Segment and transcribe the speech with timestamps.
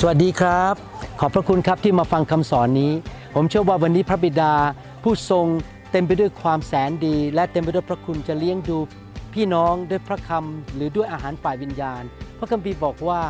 [0.00, 0.74] สวัสดีครับ
[1.20, 2.92] ขอบพระคุณครับที่มาฟังคำสอนนี้
[3.34, 4.54] ผมเชื่อว่าวันนี้พระบิดา
[5.02, 5.46] ผู้ทรง
[5.92, 8.78] เต็มไปด้วยความแสนดี และเต็มไปด้วยพระคุณจะเลี้ยงดู
[9.34, 12.02] พี่น้องด้วยพระคำหรือด้วยอาหารฝ่ายวิญญาณ
[12.38, 13.22] พระคัมภีร์บอกว่า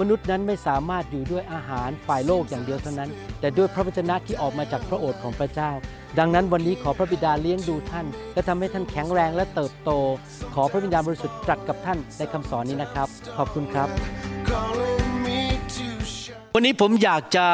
[0.00, 5.70] มนุษย์นั้นไม่สามารถอยู่ด้วยอาหารฝ่ายโลกอย่างเดียวเท่านั้น แต่ด้วยพระวจนะที่ออกมาจากพระโอษฐ์ของพระเจ้า
[6.18, 9.90] ดังนั้นวันนี้ขอพระบิดาเลี้ยงดูท่าน และทำให้ท่านแข็งแรงและเติบโต
[10.54, 15.01] ขอพระวิญญาณบริสุทธิ์ตรัสกับท่านในคำสอนนี้นะครับ ขอบคุณครับ
[16.54, 17.46] วันนี้ผมอยากจะ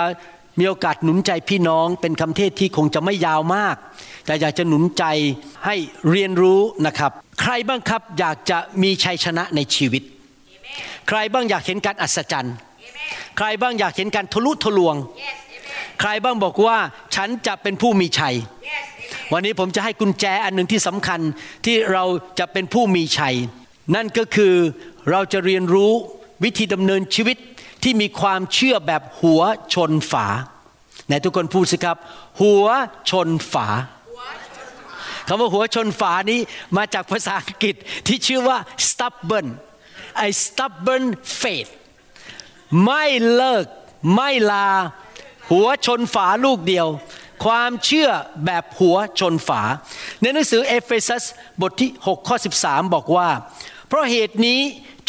[0.59, 3.77] มีโอกาสหนุนใจพี่น้องเป็นคำเทศที่คงจะไม่ยาวมาก
[4.27, 5.05] แต่อยากจะหนุนใจ
[5.66, 5.77] ให้
[6.11, 10.03] เรียนรู้นะครับ ใครบ้างครับอยากจะมีชัยชนะในชีวิต
[11.09, 12.55] ใครบ้างอยากเห็นการอัศจรรย์
[13.37, 14.97] ใครบ้างอยากเห็นการทะลุทะลวง
[16.01, 16.77] ใครบ้างบอกว่า
[17.15, 18.34] ฉันจะเป็นผู้มีชัย
[19.33, 21.20] วันนี้ผมจะให้กุญแจอันหนึ่งที่สำคัญ
[21.65, 22.05] ที่เรา
[22.39, 23.37] จะเป็นผู้มีชัย
[23.95, 24.55] นั่นก็คือ
[25.11, 25.92] เราจะเรียนรู้
[26.45, 27.37] วิธีดำเนินชีวิต
[27.83, 29.43] ที่มีความเชื่อแบบหัว
[29.75, 30.27] ชนฝา
[31.07, 31.97] ไหนทุกคนพูดสิครับ
[32.43, 32.67] หัว
[33.11, 33.69] ชนฝา
[35.27, 36.41] คำว่าหัวชนฝานี้
[36.77, 37.77] มาจากภาษาอังกฤษ
[38.07, 39.48] ที่ชื่อว่า stubborn
[40.27, 41.05] a stubborn
[41.41, 41.70] faith
[42.85, 43.05] ไม่
[43.35, 43.65] เลิก
[44.15, 44.69] ไม่ลา
[45.51, 46.89] หัวชนฝาลูกเดียว
[47.45, 48.11] ความเชื่อ
[48.45, 49.63] แบบหัวชนฝา
[50.20, 51.25] ในหนังสือเอเฟซัส
[51.61, 53.29] บทที่6ข้อ13 บอกว่า
[53.87, 54.61] เพราะเหตุนี้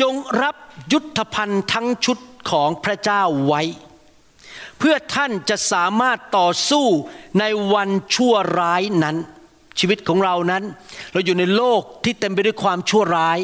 [0.01, 0.55] จงรับ
[0.93, 2.17] ยุทธภัณฑ์ทั้งชุด
[2.49, 3.61] ของพระเจ้าไว้
[4.79, 6.85] เพื่อท่านจะสามารถต่อสู้
[7.39, 9.17] ในวันชั่วร้ายนั้น
[9.79, 10.63] ชีวิตของเรานั้น
[11.13, 13.39] เราอยู่ในโลกที่เต็มไปด้วยความชั่วร้าย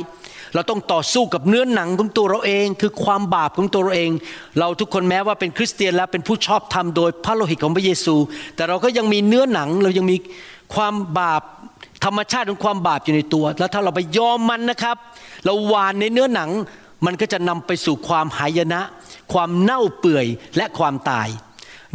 [0.54, 4.12] เราต้องต่อสู้กับเนื้อหนังของตัวเราเอง คือความบาปของตัวเราเอง
[4.60, 8.16] เราทุกคนแม้ว่าเป็นคริสเตียนแล้วเป็นผู้ชอบธรรมโดยพระโลหิตของพระเยซู
[8.56, 10.18] แต่เราก็ยังมีเนื้อหนังเรายังมี
[10.76, 11.42] ความบาป
[12.06, 14.98] ธรรมชาติของความบาปอยู่ในตัว แล้วถ้าเราไปยอมมันนะครับ
[15.46, 16.50] เราหวานในเนื้อหนัง
[17.06, 18.82] มันก็จะนำไปสู่ความหายนะ
[19.34, 20.26] ความเน่าเปื่อย
[20.58, 21.28] และความตาย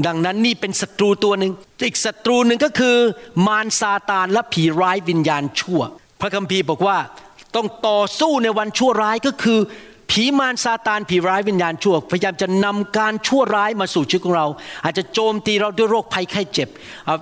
[0.07, 1.53] ดังนั้นนี่เป็นศัตรูตัวหนึ่ง
[1.85, 2.97] อีกศัตรูหนึ่งก็คือ
[3.47, 5.81] มารซาตานและผีร้ายวิญญาณชั่ว
[6.21, 6.99] พระคัมภีร์บอกว่า
[7.57, 9.59] ต้องต่อสู้ในวันชั่วร้ายก็คือ
[10.11, 14.47] ผีมารซาตานผีร้ายวิญญาณชั่ว พยายามจะนำการชั่วร้ายมาสู่ชีวิตของเรา
[14.85, 16.69] อาจจะโจมตีเราด้วยโรคภัยไข้เจ็บ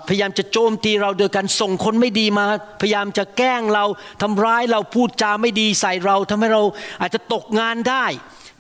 [0.09, 2.45] พยายามจะโจมตีเราโดยการส่งคนไม่ดีมา
[2.81, 3.85] พยายามจะแกล้งเรา
[4.23, 6.63] ทำร้ายเราพูดจาไม่ดีใส่เราทำให้เรา
[7.01, 8.05] อาจจะตกงานได้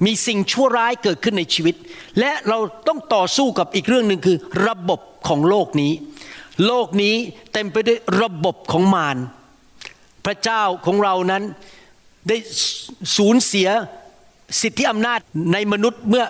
[0.04, 1.74] มีสิ่งชั่วร้ายเกิดขึ้นในชีวิต
[2.18, 2.58] และเรา
[2.88, 5.92] ต้องต่อสู้กับอีกเรื่องหนึ่งคือระบบของโลกนี้
[6.66, 7.14] โลกนี้
[7.52, 9.16] เต็มไปด้วยระบบของมาร
[10.24, 11.42] พระเจ้าของเรานั้น
[12.28, 12.36] ได้
[13.16, 13.68] สูญเสีย
[14.60, 15.20] สิทธิอำนาจ
[15.52, 16.24] ในมนุษย์เมื่อ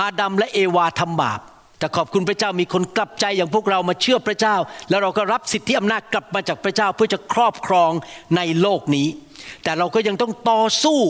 [0.00, 1.40] อาดัมและเอวาทำบาป
[1.78, 4.56] แต่ขอบคุณพระเจ้ามีคนกลับใจอย่างพวกเรามาเชื่อพระเจ้า
[4.90, 7.90] แล้วเราก็รับสิทธิอำนาจกลับมาจากพระเจ้าเพื่อจะครอบครอง
[8.36, 9.08] ในโลกนี้
[9.64, 11.00] แต่เราก็ยังต้องต่อสู้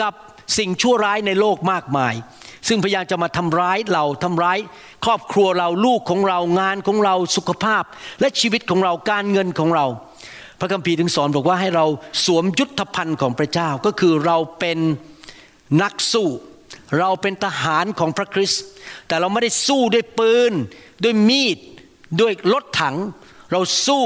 [0.00, 0.12] กับ
[0.58, 2.14] สิ่งชั่วร้ายในโลกมากมาย
[2.68, 4.58] ซึ่งพยายามจะมาทำร้ายเราทำร้าย
[5.04, 7.84] ครอบครัวเราลูกของเรางานของเราสุขภาพ
[8.20, 9.86] และชีวิตของเราการเงินของเรา
[10.60, 11.86] พระคัมภีร์ถึงสอนบอกว่าให้เรา
[12.24, 14.78] สวมยุทธภัณฑ์ของพระเจ้าก็คือเราเป็น
[15.82, 16.28] นักสู้
[16.98, 18.62] เราเป็นทหารของพระคริสต์
[19.08, 20.52] แต่เราไม่ได้สู้ด้วยปืน
[21.04, 21.58] ด้วยมีด
[22.20, 22.96] ด้วยรถถัง
[23.52, 24.04] เราสู้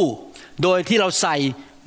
[0.63, 1.37] โดยที่เราใส่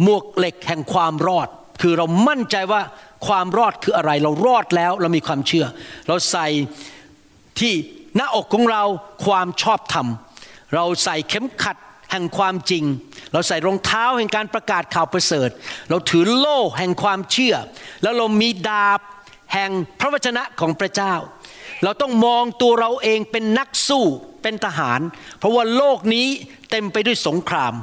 [0.04, 1.48] หมวกเหล็กแห่งความรอด
[1.82, 2.82] คือเรามั่นใจว่า
[3.28, 5.66] ความรอดคืออะไร เรารอดแล้วเรามีความเชื่อ
[6.08, 6.48] เราใส่
[7.60, 7.74] ที่
[8.16, 8.84] หน้าอกของเรา
[9.26, 10.08] ความชอบธรรม
[10.76, 11.78] เราใส่เข็มขัด
[12.12, 12.84] แห่งความจริง
[13.34, 15.50] เราใส่รองเท้าแห่งการประกาศข่าวประเสริฐ
[15.90, 17.56] เราถือโล่แห่งความเชื่อ
[18.04, 19.00] แล้วเรามีดาบ
[19.54, 21.14] แห่งพระวจนะของพระเจ้า
[21.84, 24.06] เราต้องมองตัวเราเองเป็นนักสู้
[24.42, 25.00] เป็นทหาร
[25.38, 26.28] เพราะว่าโลกนี้
[26.70, 27.74] เต็มไปด้วยสงคราม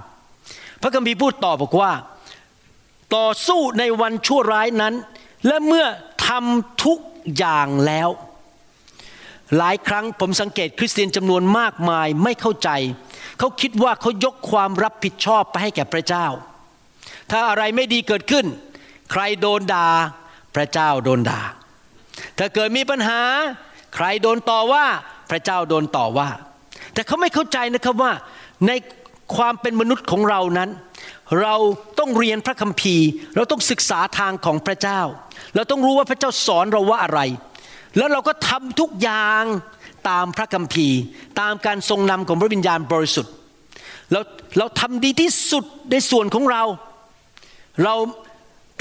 [0.83, 1.93] พระคัมภีร์พูดต่อบอกว่า
[3.17, 4.95] ต่อสู้ในวันชั่วร้ายนั้น
[5.47, 5.87] และเมื่อ
[6.27, 6.99] ทำทุก
[7.37, 8.09] อย่างแล้ว
[9.57, 12.71] หลายครั้งผมสังเกตคริสเตียนจำนวนมากมายไม่เข้าใจ
[13.39, 16.27] เขาคิดว่าเขายกความรับผิดชอบไปให้แก่พระเจ้า
[17.31, 18.47] ถ้าอะไรไม่ดีเกิดขึ้น
[19.13, 19.89] ใครโดนด่า
[20.57, 21.41] พระเจ้าโดนด่า
[22.39, 23.21] ถ้าเกิดมีปัญหา
[23.95, 24.85] ใครโดนต่อว่า
[25.31, 26.29] พระเจ้าโดนต่อว่า
[26.95, 28.13] แต่เขาไม่เข้าใจนะครับว่า
[28.67, 28.73] ใน
[29.37, 30.71] ความเป็นมนุษย์ของเรานั้น
[31.43, 31.55] เรา
[31.99, 33.07] ต้องเรียนพระคัมภีร์
[33.37, 35.01] เราต้องศึกษาทางของพระเจ้า
[35.55, 37.21] เราต้องรู้ว่าพระเจ้าสอนเราว่าอะไร
[37.97, 39.45] แล้วเราก็ทำทุกอย่าง
[40.09, 40.99] ตามพระคัมภีร์
[41.41, 43.33] ตามการทรงนำของพระวิญญาณบริสุทธิ์
[44.13, 44.21] เรา
[44.59, 46.63] เราทำดีที่สุดในส่วนของเรา
[47.85, 47.95] เรา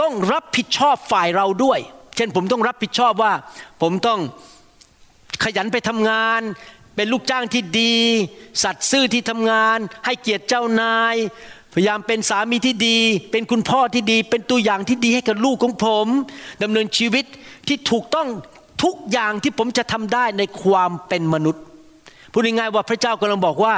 [0.02, 1.80] ต้องรับผิดชอบฝ่ายเราด้วย
[2.16, 3.34] เช่นผมต้องรับผิดชอบว่า
[3.82, 4.20] ผมต้อง
[5.44, 6.42] ขยันไปทำงาน
[6.96, 7.96] เป็นลูกจ้างที่ดี
[8.64, 11.16] สัตย์ซื่อที่ทำงาน ให้เกียรติเจ้านาย
[11.74, 13.00] พยายามเป็นสามีที่ดี
[13.32, 16.08] เป็นคุณพ่อที่ดี เป็นตัวอย่างที่ดีให้กับลูกของผม
[16.64, 17.26] ดำเนินชีวิต
[17.68, 18.28] ที่ถูกต้อง
[18.84, 21.64] ทุกอย่างที่ผมจะทำได้ในความเป็นมนุษย์
[22.32, 23.76] พูดง่ายๆว่าพระเจ้ากำลังบอกว่า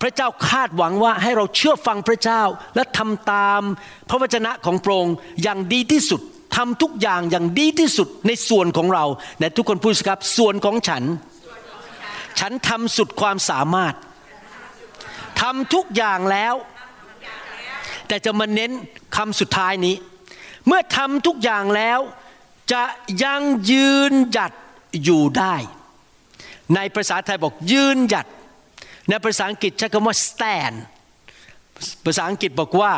[0.00, 2.42] พระเจ้าคาดหวังว่าให้เราเชื่อฟังพระเจ้า
[2.76, 3.60] และทำตาม
[4.08, 6.20] พระวจนะของพระองค์อย่างดีที่สุด
[6.56, 9.04] ทำทุกอย่างอย่างดีที่สุดในส่วนของเรา
[9.40, 11.02] และทุกคนพูดสิครับส่วนของฉัน
[12.38, 13.94] ฉันทำสุดความสามารถ
[15.40, 16.54] ทำทุกอย่างแล้ว
[18.08, 18.70] แต่จะมาเน้น
[19.16, 19.96] คำสุดท้ายนี้
[20.66, 22.00] เมื่อทำทุกอย่างแล้ว
[22.72, 22.82] จะ
[23.24, 24.52] ยังยืนหยัด
[25.04, 25.54] อยู่ได้
[26.74, 28.26] ในภาษาไทยบอกยืนหยัด
[29.08, 30.76] ในภาษาอังกฤษใช้คำว่า stand
[32.04, 32.92] ภาษาอังกฤษบอกว่า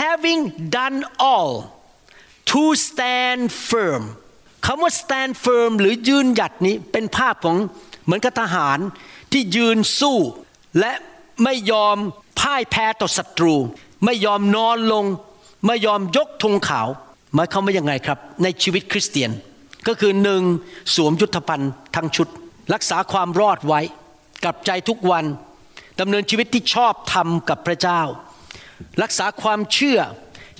[0.00, 0.40] having
[0.76, 0.98] done
[1.32, 1.52] all
[2.50, 4.02] to stand firm
[4.66, 7.56] คำว่า stand firm หรือยืนหยัดนี้เป็นภาพของ
[8.04, 8.78] เหมือนกับทหาร
[9.32, 10.18] ที่ยืนสู้
[10.80, 10.92] และ
[11.44, 11.96] ไม่ยอม
[12.40, 13.54] พ่ายแพ้ต่อศัตรู
[14.04, 15.04] ไม่ยอมนอนลง
[15.66, 16.88] ไม่ยอมยกธงขาว
[17.34, 19.30] หมายความว่ายังไงครับ ในชีวิตคริสเตียน
[19.86, 20.42] ก็คือหนึ่ง
[20.94, 22.28] สวมยุทธภัณฑ์ทั้งชุด
[22.74, 23.80] รักษาความรอดไว้
[24.44, 25.24] กลับใจทุกวัน
[26.00, 28.00] ดำเนินชีวิตที่ชอบธรรมกับพระเจ้า
[29.02, 29.98] รักษาความเชื่อ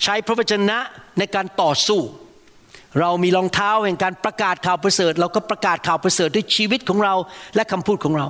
[0.03, 0.79] ใช้พระวจนะ
[1.19, 2.01] ในการต่อสู้
[3.01, 7.15] เรามีรองเท้าแห่งการประกาศข่าวประเสริฐ เราก็ประกาศข่าวประเสริฐด้วยชีวิตของเรา
[7.55, 8.27] และคำพูดของเรา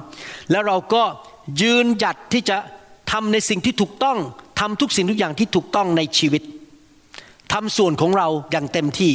[0.51, 1.03] แล้วเราก็
[1.63, 2.57] ยืนหยัดที่จะ
[3.13, 4.19] ทำในสิ่งที่ถูกต้อง
[4.61, 6.43] ทำทุกสิ่งทุกอย่างที่ถูกต้องในชีวิต
[7.53, 9.13] ทำส่วนของเราอย่างเต็มที่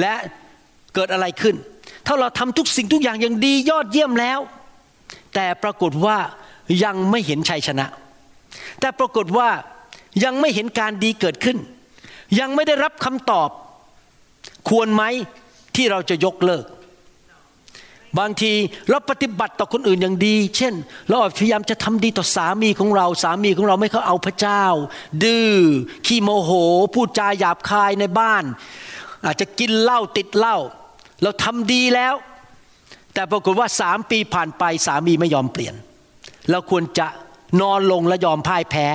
[0.00, 0.14] และ
[0.94, 1.56] เกิดอะไรขึ้น
[2.06, 4.40] ถ้าเราทำทุกสิ่งทุกอย่างอย่างดียอดเยี่ยมแล้ว
[5.34, 6.18] แต่ปรากฏว่า
[6.84, 7.86] ยังไม่เห็นชัยชนะ
[8.80, 9.48] แต่ปรากฏว่า
[10.24, 11.58] ยังไม่เห็นการดีเกิดขึ้น
[12.38, 13.50] ยังไม่ได้รับคำตอบ
[14.68, 15.02] ควรไหม
[15.76, 16.64] ที่เราจะยกเลิก
[18.18, 18.52] บางที
[18.90, 20.74] เราปฏิบัติต่อคนอื่นอย่างดี เช่น
[21.08, 24.64] เราพยายามจะทำดีต่อสามีของเรา สามีของเราไม่เขาเอาพระเจ้า
[25.24, 25.50] ดื้อ
[26.06, 26.50] ขี้โมโห
[26.94, 28.44] พูดจาหยาบคายในบ้าน
[29.24, 30.56] อาจจะกินเหล้าติดเหล้า
[31.22, 32.14] เราทำดีแล้ว
[33.14, 35.74] แต่ปรากฏว่าสามปีผ่านไปสามีไม่ยอมเปลี่ยน
[36.50, 37.06] เราควรจะ
[37.60, 38.86] นอนลงและยอมพ่ายแพ้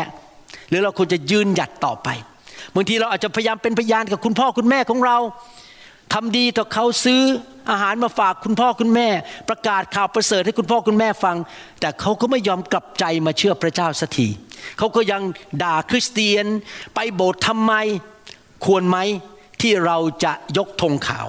[0.70, 2.10] หรือเราควรจะยืนหยัดต่อไป
[2.76, 5.18] บางทีเราอาจจะพยายามเป็นพยานกับคุณพ่อคุณแม่ของเรา
[6.14, 7.22] ทำดีต่อเขาซื้อ
[7.72, 9.08] อาหารมาฝากคุณพ่อคุณแม่
[9.50, 11.36] ประกาศข่าวประเสริฐให้คุณพ่อคุณแม่ฟัง
[11.80, 14.28] แต่เขาก็ไม่ยอมกลับใจมาเชื่อพระเจ้าสักที
[14.78, 15.22] เขาก็ยัง
[15.64, 16.46] ด่าคริสเตียน
[16.96, 17.74] ไปโบสถ์ทำไม
[18.66, 18.98] ควรไหม
[19.62, 21.28] ที่เราจะยกธงขาว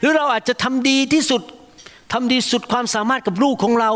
[0.00, 1.42] หรือเราอาจจะทำดีที่สุด
[2.12, 3.90] ทำดีสุดความสามารถกับลูกของเรา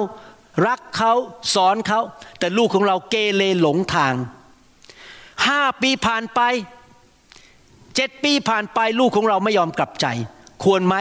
[0.68, 1.12] รักเขา
[1.54, 2.00] สอนเขา
[2.38, 4.14] แต่ลูกของเราเกเรหลงทาง
[5.46, 6.40] ห้าปีผ่านไป
[7.94, 10.06] เจ็ดปีผ่านไปลูกของเราไม่ยอมกลับใจ
[10.64, 10.96] ควรไหม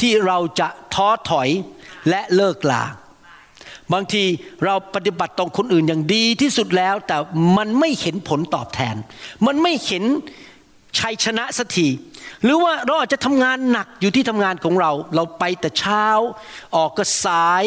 [0.00, 1.48] ที่เราจะท้อถอย
[2.08, 2.82] และเลิกลา
[3.92, 4.24] บางที
[4.64, 7.16] เราปฏิบัติต่อคนอื่นอย่างดีที่สุดแล้ว แต่
[7.56, 8.96] มันไม่เห็นผลตอบแทน
[9.46, 10.04] มันไม่เห็น
[10.98, 11.88] ชัยชนะสักที
[12.44, 16.06] หรือว่าเราอาจจะทำงานหนักอยู่ที่ทำงานของเรา เราไปแต่เช้า
[16.76, 17.64] ออกก็สาย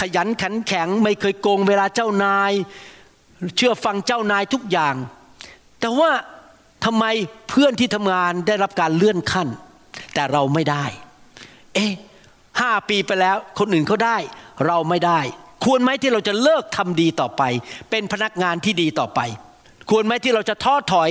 [0.00, 2.52] ขยันขันแข็ง ไม่เคยโกงเวลาเจ้านาย
[3.56, 4.94] เชื่อฟังเจ้านายทุกอย่าง
[5.80, 6.10] แต่ว่า
[6.84, 7.04] ทำไม
[7.48, 9.48] เพื่อนที่ทำงานได้รับการเลื่อนขั้น
[10.14, 10.84] แต่เราไม่ได้
[11.74, 11.92] เอ๊ะ
[12.60, 14.16] ห้าปีไปแล้ว คนอื่นเขาได้
[14.66, 15.20] เราไม่ได้
[15.64, 17.42] ควรไหมที่เราจะเลิกทำดีต่อไป
[17.90, 19.20] เป็นพนักงานที่ดีต่อไป
[19.90, 21.10] ควรไหมที่เราจะท้อถอย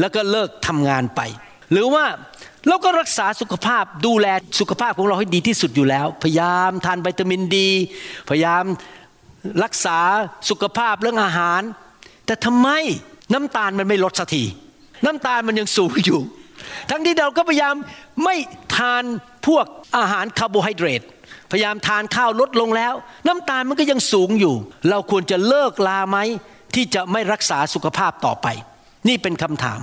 [0.00, 1.20] แล้วก็เลิกทำงานไป
[1.72, 2.04] หรือว่า
[2.68, 4.26] เราก็รักษาสุขภาพดูแล
[4.60, 7.70] สุขภาพของเราให้ดีที่สุดอยู่แล้ว พยายามทานวิตามินดี
[8.28, 8.64] พยายาม
[9.64, 9.98] รักษา
[10.50, 11.62] สุขภาพเรื่องอาหาร
[12.26, 12.68] แต่ทำไม
[13.32, 14.44] น้ำตาลมันไม่ลดสักที
[15.04, 16.20] น้ำตาลมันยังสูงอยู่
[16.90, 17.74] ทั้งที่เราก็พยายาม
[18.24, 18.36] ไม่
[18.76, 19.04] ทาน
[19.46, 19.66] พวก
[19.96, 21.02] อาหารคาร์โบไฮเดรต
[21.50, 22.94] พยายามทานข้าวลดลงแล้ว
[23.26, 24.54] น้ำตาลมันก็ยังสูงอยู่
[24.90, 26.18] เราควรจะเลิกลาไหม
[26.74, 28.46] ที่จะไม่รักษาสุขภาพต่อไป
[29.08, 29.80] นี่เป็นคำถาม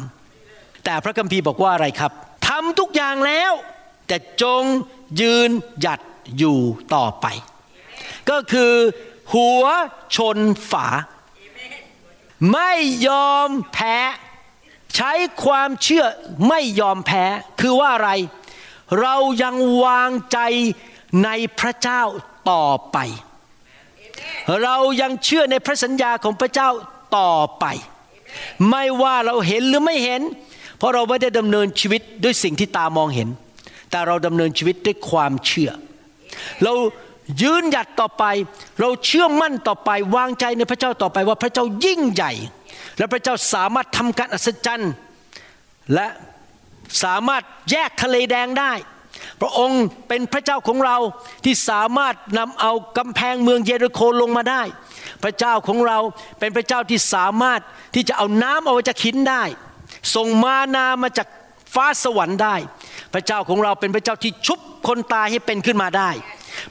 [0.84, 2.12] แต่พระคัมภีร์บอกว่าอะไรครับ
[2.48, 3.52] ทำทุกอย่างแล้ว
[4.08, 4.64] แต่จง
[5.22, 5.50] ยืน
[5.82, 6.00] หยัด
[6.38, 6.60] อยู่
[6.96, 7.26] ต่อไป
[8.30, 8.74] ก็คือ
[9.34, 9.64] หัว
[10.16, 10.38] ชน
[10.72, 10.88] ฝา
[12.54, 12.72] ไม่
[13.08, 13.98] ยอมแพ้
[14.96, 15.12] ใช้
[15.44, 16.06] ความเชื่อ
[16.48, 17.24] ไม่ยอมแพ้
[17.62, 18.12] คือว่าอะไร
[19.02, 20.40] เรายังวางใจ
[21.24, 22.04] ในพระเจ้า
[22.52, 22.98] ต่อไป
[24.64, 26.70] เรายังเชื่อในพระสัญญาของพระเจ้า
[27.18, 27.66] ต่อไป
[28.70, 30.22] ไม่ว่าเราเห็นหรือไม่เห็น
[30.78, 33.30] เพราะเราไม่ได้ดำเนินชีวิตด้วยสิ่งที่ตามองเห็น
[33.92, 35.72] แต่เราดำเนินชีวิตด้วยความเชื่อ
[36.64, 36.74] เรา
[37.42, 38.24] ยืนหยัดต่อไป
[38.82, 42.32] เราเชื่อมั่นต่อไป วางใจในพระเจ้าต่อไปว่าพระเจ้ายิ่งใหญ่
[42.98, 44.94] และพระเจ้าสามารถทำการอัศจรรย์
[45.94, 46.08] และ
[47.04, 48.72] สามารถแยกทะเลแดงได้
[49.42, 50.98] พระองค์เป็นพระเจ้าของเรา
[51.46, 54.62] ที่สามารถนำเอากำแพงเมืองเยริโคลงมาได้
[55.24, 56.00] พระเจ้าของเรา
[56.40, 57.62] เป็นพระเจ้าที่สามารถ
[57.96, 59.44] ที่จะเอาน้ำออกจากหินได้
[60.16, 61.28] ส่งมานามาจาก
[61.74, 62.56] ฟ้าสวรรค์ได้
[63.14, 66.10] พระเจ้าของเราเป็นพระเจ้าที่ชุบคนตายให้เป็นขึ้นมาได้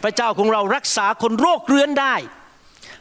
[0.03, 2.15] พระเจ้าของเรารักษาคนโรคเรื้อนได้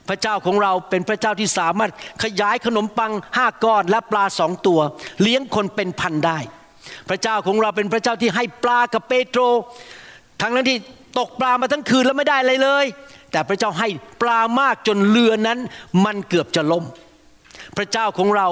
[0.09, 1.91] พระเจ้าของเราเป็นพระเจ้าที่สามารถ
[2.23, 4.79] ขยายขนมปังห้าก้อนและปลาสองตัว
[5.21, 6.39] เลี้ยงคนเป็นพันได้
[7.09, 9.41] พระเจ้าของเราเป็นพระเจ้าที่ให้ปลากับเปโตร
[10.41, 10.77] ทั้งนั้นที่
[11.19, 12.85] ตกปลามาทั้งคืนแล้วไม่ได้อะไรเลย
[13.31, 13.87] แต่พระเจ้าให้
[14.21, 15.59] ปลามากจนเรือนั้น
[16.05, 16.85] มันเกือบจะล่ม
[17.77, 18.47] พระเจ้าของเรา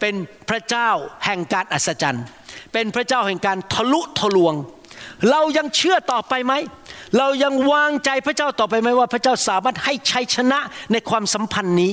[0.00, 0.14] เป็น
[0.48, 0.88] พระเจ้า
[1.24, 2.24] แห่งการอัศจรรย์
[2.72, 4.54] เป็นพระเจ้าแห่งการทะลุทะลวง
[5.30, 6.52] เรายังเชื่อต่อไปไหม
[7.18, 10.58] เรายังวางใจพระเจ้าต่อไปไหมว่า พระเจ้าสามารถให้ชัยชนะ
[10.92, 11.92] ในความสัมพันธ์นี้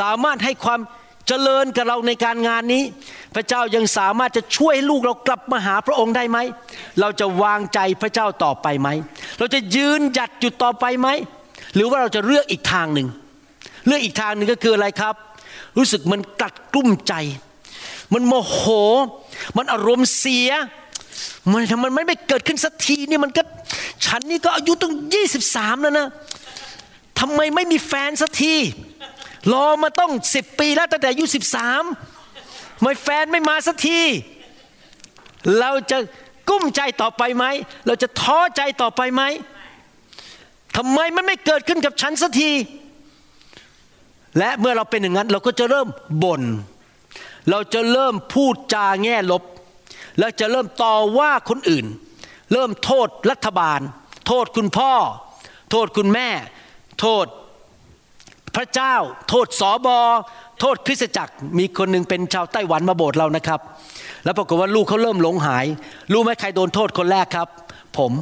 [0.00, 0.80] สามารถให้ความ
[1.28, 2.82] เจริญกับเราในการงานนี้
[3.34, 6.38] พระเจ้ายังสามารถจะช่วยให้ลูกเรากลับมาหาพระองค์ได้ไหม
[7.00, 8.88] เราจะวางใจพระเจ้าต่อไปไหม
[9.38, 11.08] เราจะยืนหยัดอยู่ต่อไปไหม
[11.74, 13.08] หรือว่าเราจะเลือกอีกทางหนึ่ง
[13.86, 15.14] เลือกอีกทางหนึ่งก็คืออะไรครับ
[15.76, 17.14] รู้สึกมันกัดกลุ้มใจ
[18.12, 18.60] มันโมโห
[19.56, 20.50] มันอารมณ์เสีย
[21.52, 23.42] มันทำไมมันไม่เกิดขึ้นสักทีนี่มันก็
[24.04, 26.06] ฉันนี่ก็อายุตั้งยี่สิบสามแล้วนะ
[27.20, 28.54] ทำไมไม่มีแฟนสักที
[29.52, 31.82] รอมาต้องสิบปีแล้วตั้งแต่อายุสิบสาม
[32.80, 34.00] ไม่แฟนไม่มาสักที
[35.58, 35.98] เราจะ
[36.48, 37.44] กุ้มใจต่อไปไหม
[37.86, 39.22] เราจะท้อใจต่อไปไหม
[40.76, 42.52] ทำไมมันไม่เกิดขึ้นกับฉันสักที
[44.38, 45.88] และเมื่อเราเป็นอย่างนั้น เราก็จะเริ่ม
[46.22, 46.42] บน่น
[47.50, 49.42] เราจะเริ่มพูดจาแง่ลบ
[50.18, 51.86] แล้วจะเริ่มต่อว่าคนอื่น
[52.52, 53.80] เริ่มโทษรัฐบาล
[54.26, 54.92] โทษคุณพ่อ
[55.70, 56.28] โทษคุณแม่
[57.00, 57.26] โทษ
[58.56, 58.94] พระเจ้า
[59.28, 59.98] โทษสอบอ
[60.60, 63.60] โทษคริสตจักร มีคนหนึ่งเป็นชาวไต้หวันมาโบสถ์เรานะครับ
[64.24, 65.66] แล้วปรากฏว่าลูกเขาเริ่มหลงหาย
[66.12, 67.48] รู้ไหมใครโดนโทษคนแรกครับ
[67.98, 68.12] ผม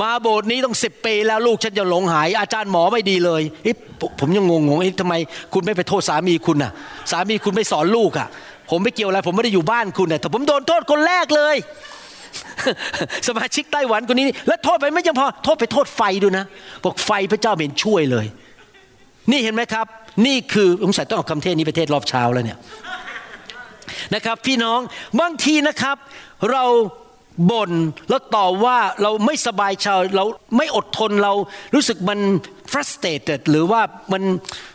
[0.00, 3.76] มาโบสถ์นี้ต้องสิบปีแล้วลูกฉันจะหลงหาย อาจารย์หมอไม่ดีเลยเอ๊ะ
[4.20, 5.14] ผมยังงงงเอ๊ะทำไม
[5.52, 6.72] คุณไม่ไปโทษสามีคุณน่ะ
[7.10, 8.28] สามีคุณไม่สอนลูกอะ
[8.70, 11.56] ผมไม่เกี่ยวอะไร ผมไม่ได้อยู่บ้านคุณน่ะแต่ผมโดนโทษคนแรกเลย
[13.28, 16.44] สมาชิกไต้หวันคนนี้ แล้วโทษไปไม่ยังพอโทษไปโทษไฟด้วยนะ
[16.84, 18.26] บอกไฟพระเจ้าเห็นช่วยเลย
[19.30, 19.86] นี่เห็นไหมครับ
[20.26, 22.58] นี่คือสงสัยต้องเอาคำเทศนี้ไปเทศรอบเช้าแล้วเนี่ย
[24.14, 24.80] นะครับพี่น้อง
[25.20, 25.96] บางทีนะครับ
[26.52, 26.64] เรา
[27.50, 27.72] บ่น
[28.08, 30.24] แล้วต่อว่าเราไม่สบายใจเรา
[30.56, 31.32] ไม่อดทนเรา
[31.74, 32.18] รู้สึกมัน
[32.72, 33.80] frustrated หรือว่า
[34.12, 34.22] มัน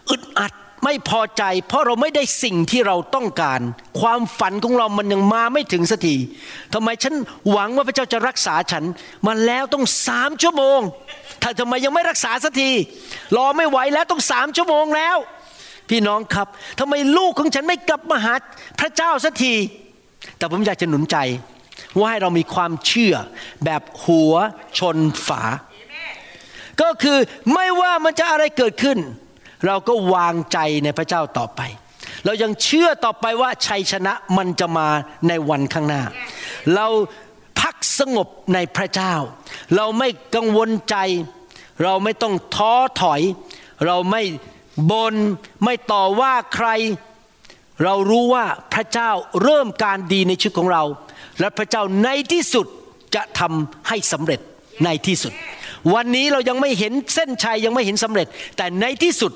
[0.09, 0.53] อึดอัด
[0.83, 3.61] ไม่พอใจเพราะเราไม่ได้สิ่งที่เราต้องการ
[4.00, 6.15] ความฝันของเรามันยังมาไม่ถึงสักที
[6.73, 7.13] ทำไมฉัน
[7.51, 8.83] หวังว่าพระเจ้าจะรักษาฉัน
[9.25, 10.79] มาแล้วต้องสามชั่วโมง
[11.41, 12.71] ถ้าทำไมยังไม่รักษาสักที
[13.38, 15.17] รอไม่ไหวแล้วต้องสามชั่วโมงแล้ว
[15.89, 16.47] พี่น้องครับ
[16.79, 18.33] ทำไมลูกของฉันไม่กลับมาหา
[18.79, 19.53] พระเจ้าสักที
[20.38, 21.17] แต่ผมอยากจะหนุนใจ
[21.97, 23.15] ว่าให้เรามีความเชื่อ
[23.65, 24.33] แบบหัว
[24.77, 24.97] ชน
[25.27, 25.43] ฝา
[26.81, 27.17] ก็คือ
[27.53, 28.97] ไม่ว่ามันจะอะไรเกิดขึ้น
[29.67, 31.61] เราก็วางใจในพระเจ้าต่อไป
[32.25, 34.87] เรายังเชื่อต่อไปว่าชัยชนะมันจะมา
[35.27, 36.03] ในวันข้างหน้า
[36.75, 36.87] เรา
[37.59, 39.13] พักสงบในพระเจ้า
[39.75, 40.95] เราไม่กังวลใจ
[41.83, 43.21] เราไม่ต้องท้อถอย
[43.85, 44.23] เราไม่
[44.91, 45.15] บน
[45.63, 46.67] ไม่ต่อว่าใคร
[47.83, 49.09] เรารู้ว่าพระเจ้า
[49.43, 50.83] เริ่มการดีในชีวิตของเรา
[51.39, 52.67] และพระเจ้าในที่สุด
[53.15, 54.39] จะทำให้สำเร็จ
[54.85, 55.33] ในที่สุด
[55.93, 58.27] วันนี้เรายังไม่เห็นเส้นชัยยังไม่เห็นสำเร็จ
[58.57, 59.31] แต่ในที่สุด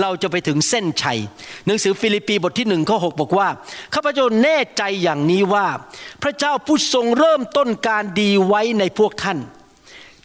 [0.00, 1.18] เราจะไปถึงเส้นชัย
[1.66, 3.48] หนังสือฟิลิปปีบทที่หนึ่งข้อหบอกว่า
[3.94, 5.66] ข้าพเจ้าแน่ใจอย่างนี้ว่า
[6.22, 9.38] พระเจ้าผู้ทรงเริ่มต้นการดีไว้ในพวกท่าน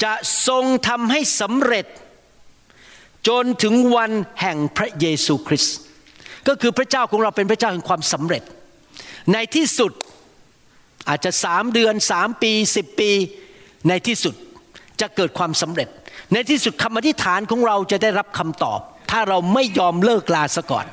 [0.03, 0.13] จะ
[0.47, 1.85] ทรงทำให้สำเร็จ
[3.27, 5.75] จนถึงวันแห่งพระเยซูคริสต์
[6.47, 8.43] ก็คือพระเจ้าของเราเป็นพระเจ้าแห่งความสำเร็จ
[9.33, 9.91] ในที่สุด
[11.09, 13.11] อาจจะสามเดือนสามปีสิบปี
[13.89, 14.35] ในที่สุด
[15.01, 15.87] จะเกิดความสำเร็จ
[16.33, 18.79] ในที่สุดคำอธิษฐานของเราจะได้รับคำตอบ
[19.11, 20.85] ถ้าเราไม่ยอมเลิกลาซะก่อน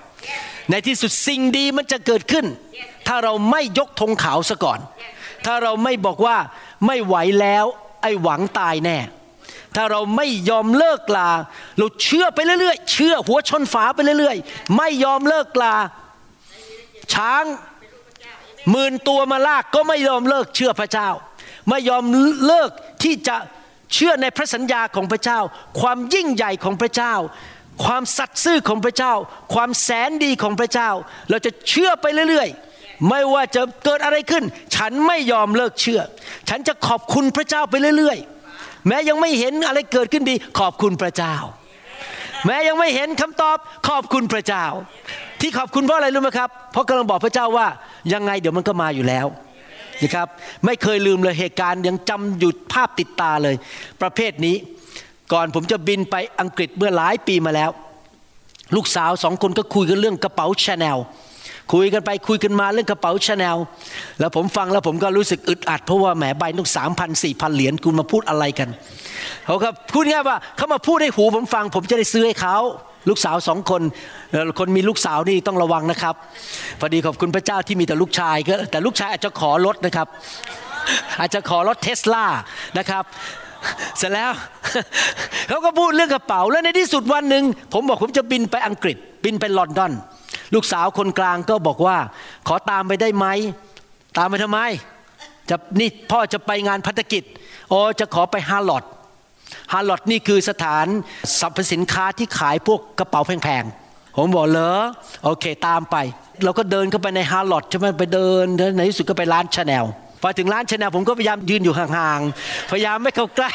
[0.71, 2.47] ในที่สุดสิ่งดีมันจะเกิดขึ้น
[3.07, 4.81] ถ้าเราไม่ยกธงขาวซะก่อน
[5.47, 6.37] ถ้าเราไม่บอกว่า
[6.87, 7.65] ไม่ไหวแล้ว
[8.03, 8.99] ไอ้หวังตายแน่
[9.77, 11.31] ถ้าเราไม่ยอมเลิกลา
[11.79, 15.75] เราเชื่อไปเรื่อยๆ เชื่อหัวชนฝาไปเรื่อยๆ ไม่ยอมเลิกลา
[17.15, 17.45] ช้าง
[18.71, 21.09] หมื่นตัวมาลากก็ไม่ยอมเลิกเชื่อพระเจ้า
[21.69, 22.05] ไม่ยอม
[22.47, 22.71] เลิก
[23.03, 23.37] ที่จะ
[23.95, 25.39] เชื่อในพระสัญญาของพระเจ้า
[25.81, 27.15] ความยิ่งใหญ่ของพระเจ้า
[27.85, 29.15] ความสัตย์ซื่อของพระเจ้า
[29.55, 30.91] ความแสนดีของพระเจ้า
[31.31, 34.45] เราจะเชื่อไปเรื่อยๆ ไม่ว่าจะเกิดอะไรขึ้น
[34.77, 36.01] ฉันไม่ยอมเลิกเชื่อ
[36.49, 41.35] ฉันจะขอบคุณพระเจ้าไปเรื่อยๆ แม้ยังไม่เห็นอะไรเกิดขึ้นดี ขอบคุณพระเจ้า
[42.47, 43.57] แม้ยังไม่เห็นคำตอบ
[43.89, 44.65] ขอบคุณพระเจ้า
[45.41, 47.67] ที่ขอบคุณเพราะอะไรรู้ไหมครับ เพราะกำลังบอกพระเจ้าว่า
[48.13, 49.27] ยังไงเดี๋ยวมันก็มาอยู่แล้ว
[50.03, 50.29] นะครับ
[50.65, 53.57] ไม่เคยลืมเลยเหตุการณ์ยังจำอยู่ภาพติดตาเลย
[54.03, 54.57] ประเภทนี้
[55.33, 57.71] ก่อนผมจะบินไปอังกฤษเมื่อหลายปีมาแล้ว
[58.77, 60.99] ลูกสาวสองคนก็คุยกันเรื่องกระเป๋าชาแนล
[61.73, 63.57] คุยกันไปคุยกันมาเรื่องกระเป๋าชาแนล
[64.21, 68.69] แล้วผมฟังแล้วผมก็รู้สึกอึดอัดเพราะว่าแหมใบต้องสามพันสี่พันเหรียญคุณมาพูดอะไรกัน
[69.47, 72.57] เขาก็พูดง่ายว่าเขามาพูดให้หูผมฟัง ผมจะได้ซื้อให้เขา
[73.09, 73.83] ลูกสาวสองคน
[74.59, 76.15] คนมีลูกสาวนี่ต้องระวังนะครับ
[76.81, 80.09] พอดีขอบคุณพระเจ้าที่มีแต่ลูกชายก็แต่ลูกชายอาจจะขอรถนะครับ
[81.21, 82.25] อาจจะขอรถเทสลา
[82.79, 83.05] นะครับ
[83.99, 84.33] เสร็จแล้ว
[85.49, 89.93] เขาก็พูดเรื่องกระเป๋าแล้วในที่สุดวันหนึ่งผมบอกผมจะบินไปอังกฤษ บินไปลอนดอน
[90.55, 91.97] ลูกสาวคนกลางก็บอกว่า
[92.49, 93.27] ขอตามไปได้ไหม
[94.19, 94.61] ตามไปทำไม
[95.51, 97.23] จะนี่พ่อจะไปงานพันธกิจ
[97.71, 98.85] โอจะขอไป Harrods
[99.73, 100.87] Harrods นี่คือสถาน
[101.41, 104.79] สรรพสินค้าที่ขายพวกกระเป๋าแพงๆ ผมบอกเหรอ
[105.25, 105.97] โอเคตามไป
[106.45, 108.45] เราก็เดินเข้าไปในฮาร์ลอดใช่ไหมไปเดิน
[108.77, 109.85] ในที่สุดก็ไปร้านชาแนล
[110.23, 113.51] พอถึงร้านชาแนลผมก็พยายามยืนอยู่ห่างๆ พยายามไม่เข้าใกล้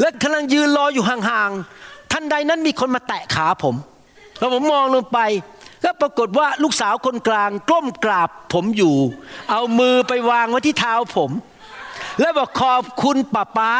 [0.00, 3.74] และกำลังยืนรออยู่ห่างๆ ทันใดนั้นมีคนมาแตะขาผม
[4.38, 5.18] แล้วผมมองลงไป
[5.84, 8.96] ก็ปรากฏว่าลูกสาวคนกลางก้มกราบผมอยู่
[9.50, 11.30] เอามือไปวางไว้ที่เท้าผม
[12.20, 13.72] แล้วบอกขอบคุณป้าป้า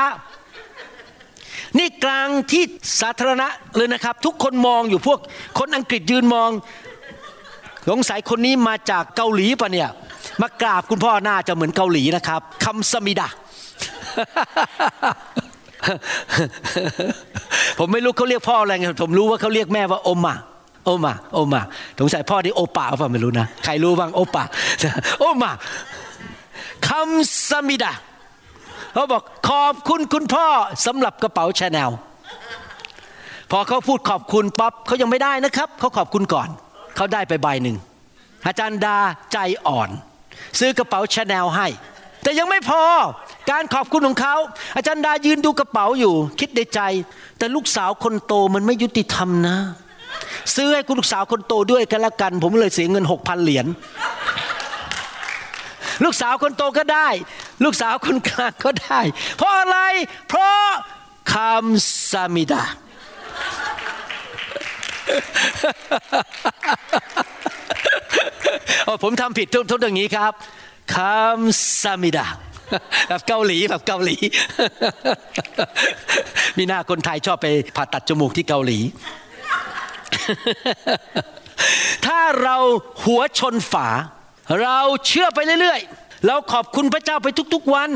[1.78, 2.62] นี่กลางที่
[3.00, 5.19] สาธารณะเลยนะครับ ทุกคนมองอยู่พวก
[5.59, 6.50] คนอังกฤษยืนมอง
[7.88, 9.88] สงสัยคนนี้มาจากเกาหลีปะเนี่ย
[10.40, 13.28] มากราบคุณพ่อหน้าจะเหมือนเกาหลีนะครับคำสมิดา
[17.78, 20.35] ผมไม่รู้เขาเรียกพ่ออะไรไงผมรู้ว่าเขาเรียกแม่ว่าโอมา
[20.85, 21.61] โอมาโอมา
[21.99, 24.44] สงสัยพ่อที่โอป่าเปล่าไม่รู้นะใครรู้บ้างโอป่า
[25.20, 25.50] โอมา
[26.88, 27.92] คำสมิดา
[28.92, 30.47] เขาบอกขอบคุณคุณพ่อ
[30.87, 31.90] สำหรับกระเป๋าชาแนล
[33.50, 36.49] พอเขาพูดขอบคุณปั๊บเขายังไม่ได้นะครับเขาขอบคุณก่อน
[36.97, 37.76] เขาได้ไปใบหนึ่ง
[38.47, 38.97] อาจารย์ดา
[39.32, 39.90] ใจอ่อน
[40.59, 41.66] ซื้อกระเป๋าชาแนลให้
[42.23, 42.82] แต่ยังไม่พอ
[43.50, 44.37] การขอบคุณของเขา
[44.76, 46.80] อาจารย์ดายืนดูกระเป๋าอยู่ คิดในใจ
[47.38, 49.56] แต่ลูกสาวคนโตมันไม่ยุติธรรมนะ
[50.54, 53.66] ซื้อให้คุณลูกสาวคนโตด้วยกันละกัน ผมเลยเสียเงินหกพันเหรียญ
[56.04, 57.09] ลูกสาวคนโตก็ได้
[57.64, 59.00] ลูกสาวคนกลางก็ได้
[59.37, 59.78] เพราะอะไร
[60.28, 60.61] เพราะ
[61.32, 62.64] คำสามิดา
[69.02, 70.32] ผมทำผิดทุกทุกอย่างนี้ครับ
[70.94, 72.26] คำสามิดา
[73.08, 74.16] แบบเกาหลีแบบเกาหลี
[76.58, 77.46] มีหน้าคนไทยชอบไป
[77.76, 78.78] ผ่าตัดจมูกที่เกาหลี
[82.06, 82.56] ถ้าเรา
[83.04, 83.88] หัวชนฝา
[84.62, 87.90] เราเชื่อไปเรื่อยๆ เราขอบคุณพระเจ้าไปทุกๆวัน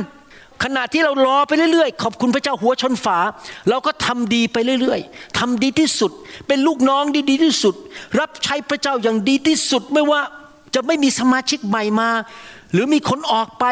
[0.63, 3.19] ขณะที่เรารอไปเรื่อยๆ ขอบคุณพระเจ้าหัวชนฝา
[3.69, 6.13] เราก็ทำดีไปเรื่อยๆทำดีที่สุด
[6.47, 7.75] เป็นลูกน้องดีดีที่สุด
[8.21, 10.21] รับใช้พระเจ้าอย่างดีที่สุด ไม่ว่า
[10.75, 12.11] จะไม่มีสมาชิกใหม่มา
[12.73, 13.65] หรือมีคนออกไป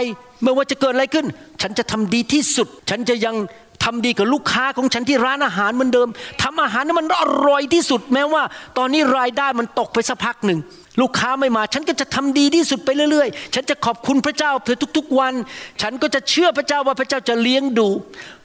[0.43, 1.27] ไม่ว่าจะเกิดอะไรขึ้น
[1.63, 3.37] ฉันจะทำดีที่สุด ฉันจะยัง
[3.85, 6.09] ทำดีกับลูกค้าของฉันที่ร้านอาหารเหมือนเดิม
[6.43, 8.43] ทำอาหารให้นมันอร่อยที่สุด แม้ว่า
[8.79, 10.59] ตอนนี้รายได้มันตกไปสักพักหนึ่ง
[11.01, 15.35] ลูกค้าไม่มา ฉันก็จะทำดีที่สุดไปเรื่อยๆ ฉันจะขอบคุณพระเจ้าเพื่อทุก ๆวัน
[15.83, 17.89] ฉันก็จะเชื่อพระเจ้าว่าพระเจ้าจะเลี้ยงดู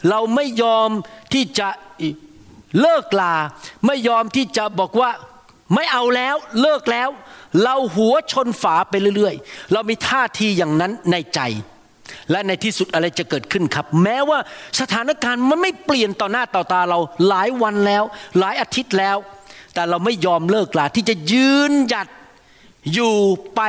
[0.10, 0.90] เราไม่ยอม
[1.34, 1.70] ที่จะ
[2.82, 3.36] เลิกลา
[3.88, 5.12] ไม่ยอมที่จะบอกว่า
[5.76, 7.10] ไม่เอาแล้วเลิกแล้ว
[7.64, 11.40] เราหัวชนฝาไปเรื่อยๆ เรามีท่าทีอย่างนั้นในใจ
[12.32, 14.40] และในที่สุดอะไรจะเกิดขึ้นครับ แม้ว่า
[14.80, 18.04] สถานการณ์มันไม่เปลี่ยนต่อหน้าต่อตาเราหลายวันแล้ว
[18.40, 19.18] หลายอาทิตย์แล้ว
[19.74, 22.08] แต่เราไม่ยอมเลิกลาที่จะยืนหยัด
[22.94, 23.16] อยู่
[23.56, 23.62] ไป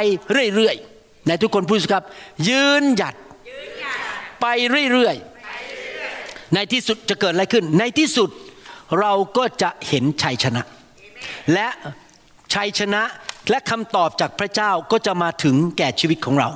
[0.55, 2.05] เรื่อยๆในทุกคนพูดสิครับ
[2.49, 3.15] ยืนหยัด
[4.41, 4.47] ไป
[4.93, 8.31] เรื่อยๆในที่สุดจะเกิดอะไรขึ้น ในที่สุด
[9.01, 10.63] เราก็จะเห็นชัยชนะ
[11.53, 11.69] และ
[12.55, 13.03] ชัยชนะ
[13.51, 16.49] และคำตอบจากพระเจ้าก็จะมาถึงแก่ชีวิตของเรา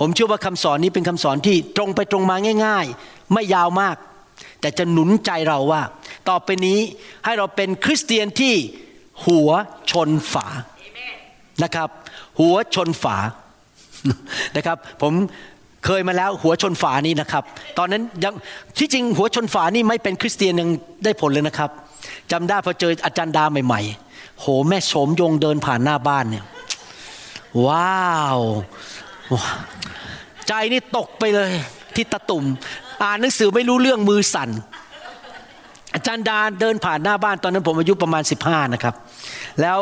[0.00, 2.36] ผมเชื่อว่าคำสอนนี้เป็นคำสอนที่ตรงไปตรงมา
[2.66, 3.96] ง่าย ๆ ไม่ยาวมาก
[4.60, 5.82] แต่จะหนุนใจเราว่า
[6.28, 6.78] ต่อไปนี้
[7.24, 8.54] ให้เราเป็นคริสเตียนที่
[9.26, 9.50] หัว
[9.90, 10.46] ชนฝา
[11.64, 11.88] นะครับ
[12.40, 13.16] หัวชนฝา
[14.56, 15.12] นะครับ ผม
[15.86, 17.44] เคยมาแล้วหัวชนฝานี้นะครับ
[17.78, 18.34] ตอนนั้นยัง
[18.78, 20.70] ที่จริงหัวชนฝานี่ไม่เป็นคริสเตียนยัง
[21.04, 21.70] ได้ผลเลยนะครับ
[22.32, 26.44] จำได้พอเจออาจารย์ดาใหม่ๆ โหแม่โสมยงเดินผ่านหน้าบ้านเนี่ย
[27.66, 28.40] ว้าว
[29.34, 29.56] ว้าว
[30.48, 31.50] ใจนี่ตกไปเลย
[31.94, 32.44] ที่ตะตุ่ม
[33.02, 34.50] อ่านหนังสือไม่รู้เรื่องมือสั่น
[35.94, 38.94] อาจารย์ดาเดินผ่านหน้าบ้านตอนนั้นผมอายุประมาณ 15 นะครับ
[39.60, 39.78] แล้ว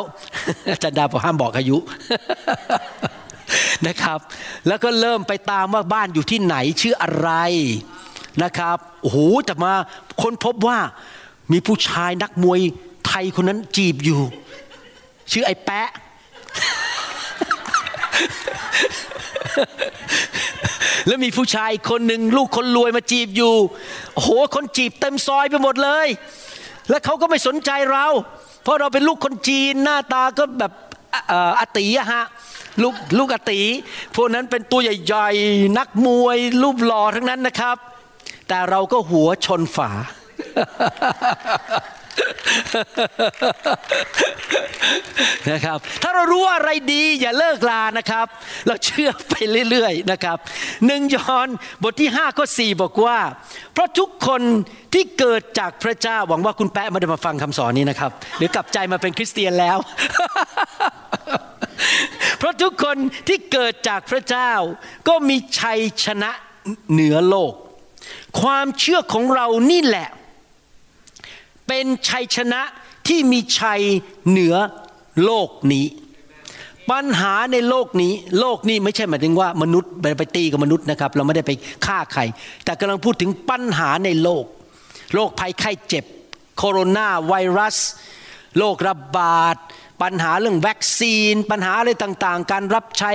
[0.72, 1.76] อาจารย์ดาบอกห้ามบอกอายุ
[3.86, 4.18] นะครับ
[4.68, 7.30] แล้วก็เริ่มไปตามว่าบ้านอยู่ที่ไหนชื่ออะไร
[8.42, 9.72] นะครับโอ้โหแต่มา
[10.22, 10.78] ค้นพบว่า
[11.52, 12.60] มีผู้ชายนักมวย
[13.06, 14.20] ไทยคนนั้นจีบอยู่
[15.32, 15.88] ชื่อไอ้แปะ
[21.06, 23.54] แล้วมีผู้ชายคนหนึ่งลูกคนรวยมาจีบอยู่
[24.20, 26.06] โหคนจีบเต็มซอยไปหมดเลย
[26.90, 28.06] แล้วเขาก็ไม่สนใจเรา
[28.62, 30.72] เพราะเราเป็นลูกคนจีนหน้าตาก็แบบ
[31.30, 32.24] อออาตีอะฮะ
[32.82, 33.60] ลูกลูกอาตี
[34.14, 37.76] พวกนั้นเป็นตัวใหญ่ๆนักมวยรูปหล่อทั้งนั้นนะครับ
[38.48, 39.90] แต่เราก็หัวชนฝา
[45.50, 48.26] นะครับ ถ้าเรารู้ว่าอะไรดี อย่าเลิกลานะครับ
[48.66, 49.34] เราเชื่อไป
[49.70, 50.38] เรื่อยๆนะครับ
[50.86, 51.48] หนึ่งยอห์น
[51.82, 53.18] บทที่5ข้อ4บอกว่า
[53.72, 54.42] เพราะทุกคน
[54.94, 59.78] ที่เกิดจากพระเจ้าหวังว่าคุณแปะไม่ได้มาฟังคำสอนนี้นะครับ หรือกลับใจมาเป็นคริสเตียนแล้ว
[62.38, 62.96] เพราะทุกคน
[63.28, 64.50] ที่เกิดจากพระเจ้า
[65.08, 66.30] ก็มีชัยชนะ
[66.92, 67.52] เหนือโลก
[68.40, 70.08] ความเชื่อของเรานี่แหละ
[71.68, 72.62] เป็นชัยชนะ
[73.08, 73.82] ที่มีชัย
[74.28, 74.56] เหนือ
[75.24, 75.86] โลกนี้
[76.90, 81.52] ปัญหาในโลกนี้ โลกนี้ไม่ใช่หมายถึงว่ามนุษย์ไปไปตีกับมนุษย์นะครับ เราไม่ได้ไป
[81.86, 82.22] ฆ่าใคร
[82.64, 84.44] แต่กำลังพูดถึงปัญหาในโลก
[85.14, 86.04] โรคภัยไข้เจ็บ
[86.58, 87.76] โคโรนาไวรัส
[88.58, 89.56] โรคระบาด
[90.02, 93.12] ปัญหาเรื่องวัคซีน ปัญหาอะไรต่างๆ การรับใช้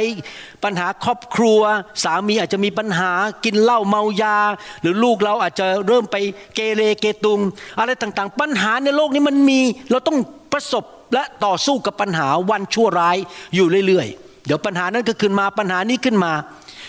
[0.64, 1.62] ปัญหาครอบครัว
[2.04, 3.12] สามีอาจจะมีปัญหา
[3.46, 4.38] กินเหล้าเมายา
[4.82, 6.16] หรือลูกเราอาจจะเริ่มไป
[6.56, 7.40] เกเรเกตุง
[7.80, 9.60] อะไรต่างๆ ปัญหาในโลกนี้มันมี
[9.92, 10.18] เราต้อง
[10.54, 13.18] ประสบและต่อสู้กับปัญหาวันชั่วร้าย
[13.56, 16.34] อยู่เรื่อยๆ เดี๋ยวปัญหานั้นก็ขึ้นมาปัญหานี้ขึ้นมา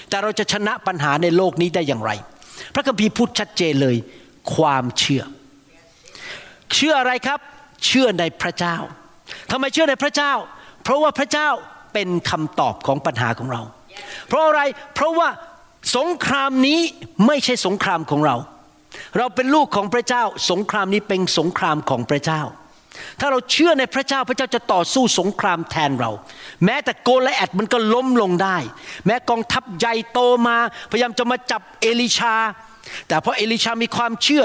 [0.09, 2.11] แต่เราจะชนะปัญหาในโลกนี้ได้อย่างไร
[2.74, 3.96] พระคัมภีร์พูดชัดเจนเลย
[4.55, 5.22] ความเชื่อ
[6.74, 7.40] เชื่ออะไรครับ
[7.87, 8.76] เชื่อในพระเจ้า
[9.51, 10.33] ทำไมเชื่อในพระเจ้า
[10.85, 11.49] เพราะว่าพระเจ้า
[11.93, 13.62] เป็นคำตอบของปัญหาของเรา
[14.29, 14.61] เพราะอะไร
[14.95, 15.29] เพราะว่า
[15.97, 16.81] สงครามนี้
[17.27, 18.37] ไม่ใช่สงครามของเรา
[19.19, 22.43] เราเป็นลูกของพระเจ้า สงครามนี้เป็นสงครามของพระเจ้า
[23.21, 26.11] ถ้าเราเชื่อในพระเจ้าพระเจ้าจะต่อสู้สงครามแทนเรา
[26.64, 28.57] แม้แต่โกลแอดมันก็ล้มลงได้
[29.07, 30.57] แม้กองทัพใหญ่โตมา
[30.90, 32.35] พยายามจะมาจับเอลิชา
[33.09, 34.45] แต่เพราะเอลิชามีความเชื่อ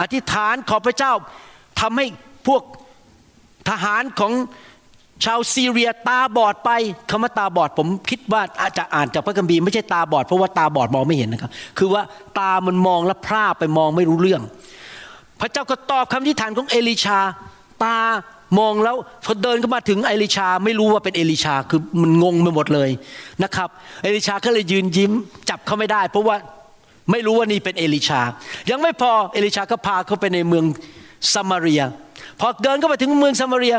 [0.00, 1.12] อธิษฐานขอพระเจ้า
[1.80, 2.06] ทำให้
[2.46, 2.62] พวก
[3.68, 4.32] ทหารของ
[5.24, 6.70] ชาวซีเรียตาบอดไป
[7.10, 12.02] คำว่าตาบอดผมคิดว่าอาจจะอ่านจากพระคัมภีร์ไม่ใช่ตาบอดเพราะว่าตาบอดมองไม่เห็นนะครับ คือว่า
[12.38, 14.42] ตามันมองแล้วพร่าไปมองไม่รู้เรื่อง
[15.40, 17.18] พระเจ้าก็ตอบคำอธิษฐานของเอลิชา
[17.84, 17.96] ตา
[18.58, 22.90] มองแล้วพอเดินเข้ามาถึงเอลิชา ไม่รู้ว่าเป็นเอลิชาคือมันงงไปหมดเลย
[23.42, 23.68] นะครับ
[24.02, 25.12] เอลิชาก็เลยยืนยิ้ม
[25.48, 26.36] จับเขาไม่ได้ เพราะว่า
[27.10, 28.20] ไม่รู้ว่านี่เป็นเอลิชา
[28.70, 30.64] ยังไม่พอเอลิชาก็พาเขาไปในเมือง
[31.32, 31.82] ซามารีย
[32.40, 33.76] พอเดินเข้าไปถึงเมืองซามารีย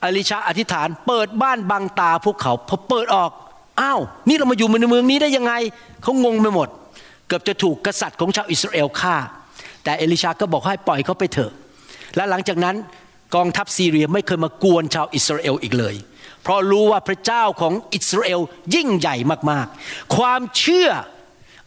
[0.00, 3.30] เอลิชาอธิษฐาน เปิดบ้านบังตาพวกเขาพอเปิดออก
[3.80, 5.52] อ้าวนี่เรามาอยู่ในเมืองนี้ได้ยังไง
[6.02, 6.68] เขางงไปหมด
[7.28, 9.16] เกือบจะถูกกษัตริย์ของชาวอิสราเอลฆ่า
[9.84, 11.52] แต่เอลิชาก็บอกให้ปล่อยเขาไปเถอะ
[12.16, 12.76] และหลังจากนั้น
[13.34, 15.94] กองทัพซีเรียไม่เคยมากวนชาวอิสราเอลอีกเลย
[16.42, 18.40] เพราะรู้ว่าพระเจ้าของอิสราเอล
[18.74, 19.16] ยิ่งใหญ่
[19.50, 20.88] มากๆ ความเชื่อ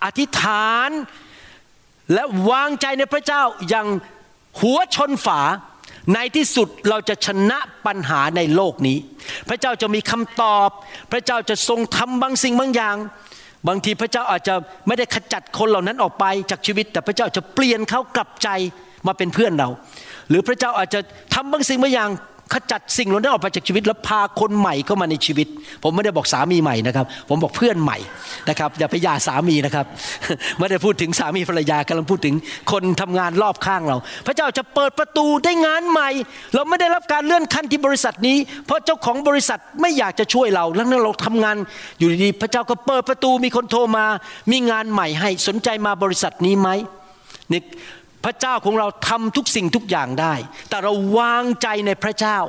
[0.03, 0.89] อธิษฐาน
[2.13, 3.87] และวางใจในพระเจ้าอย่าง
[4.59, 5.41] หัวชนฝา
[6.13, 8.97] ในที่สุดเราจะชนะปัญหาในโลกนี้
[9.49, 10.69] พระเจ้าจะมีคำตอบ
[11.11, 12.95] พระเจ้าจะทรงทำบางสิ่งบางอย่าง
[13.67, 14.55] บางทีพระเจ้าอาจจะ
[14.87, 18.49] ไม่ได้ขจัดคนเหล่านั้นออกไปจากชีวิต แต่พระเจ้าจะเปลี่ยนเขากลับใจ
[19.07, 19.69] มาเป็นเพื่อนเรา
[20.29, 20.99] หรือพระเจ้าอาจจะ
[21.33, 22.09] ทำบางสิ่งบางอย่าง
[22.53, 25.47] ขจัดสิ่งเหล่านั้นออกไปจากชีวิต แล้วพาคนใหม่เข้ามาในชีวิต
[25.83, 27.97] ผมไม่ได้บอกสามีใหม่นะครับ ผมบอกเพื่อนใหม่
[28.49, 29.85] นะครับอย่าไปหย่าสามีนะครับ
[30.59, 32.35] ไม่ได้พูดถึงสามีภรรยากำลังพูดถึง
[32.71, 36.09] คนทำงานรอบข้างเรา พระเจ้าจะเปิดประตูได้งานใหม่
[36.55, 41.55] เราไม่ได้รับการเลื่อนขั้นที่บริษัทนี้ เพราะเจ้าของบริษัทไม่อยากจะช่วยเราแล้วนั้นเราทำงาน
[41.99, 44.05] อยู่ดีๆพระเจ้าก็เปิดประตูมีคนโทรมา
[44.51, 46.69] มีงานใหม่ให้สนใจมาบริษัทนี้ไหม
[47.51, 47.61] นี่
[48.25, 50.33] พระเจ้าของเราทำทุกสิ่งทุกอย่างได้
[50.69, 52.39] แต่เราวางใจในพระเจ้า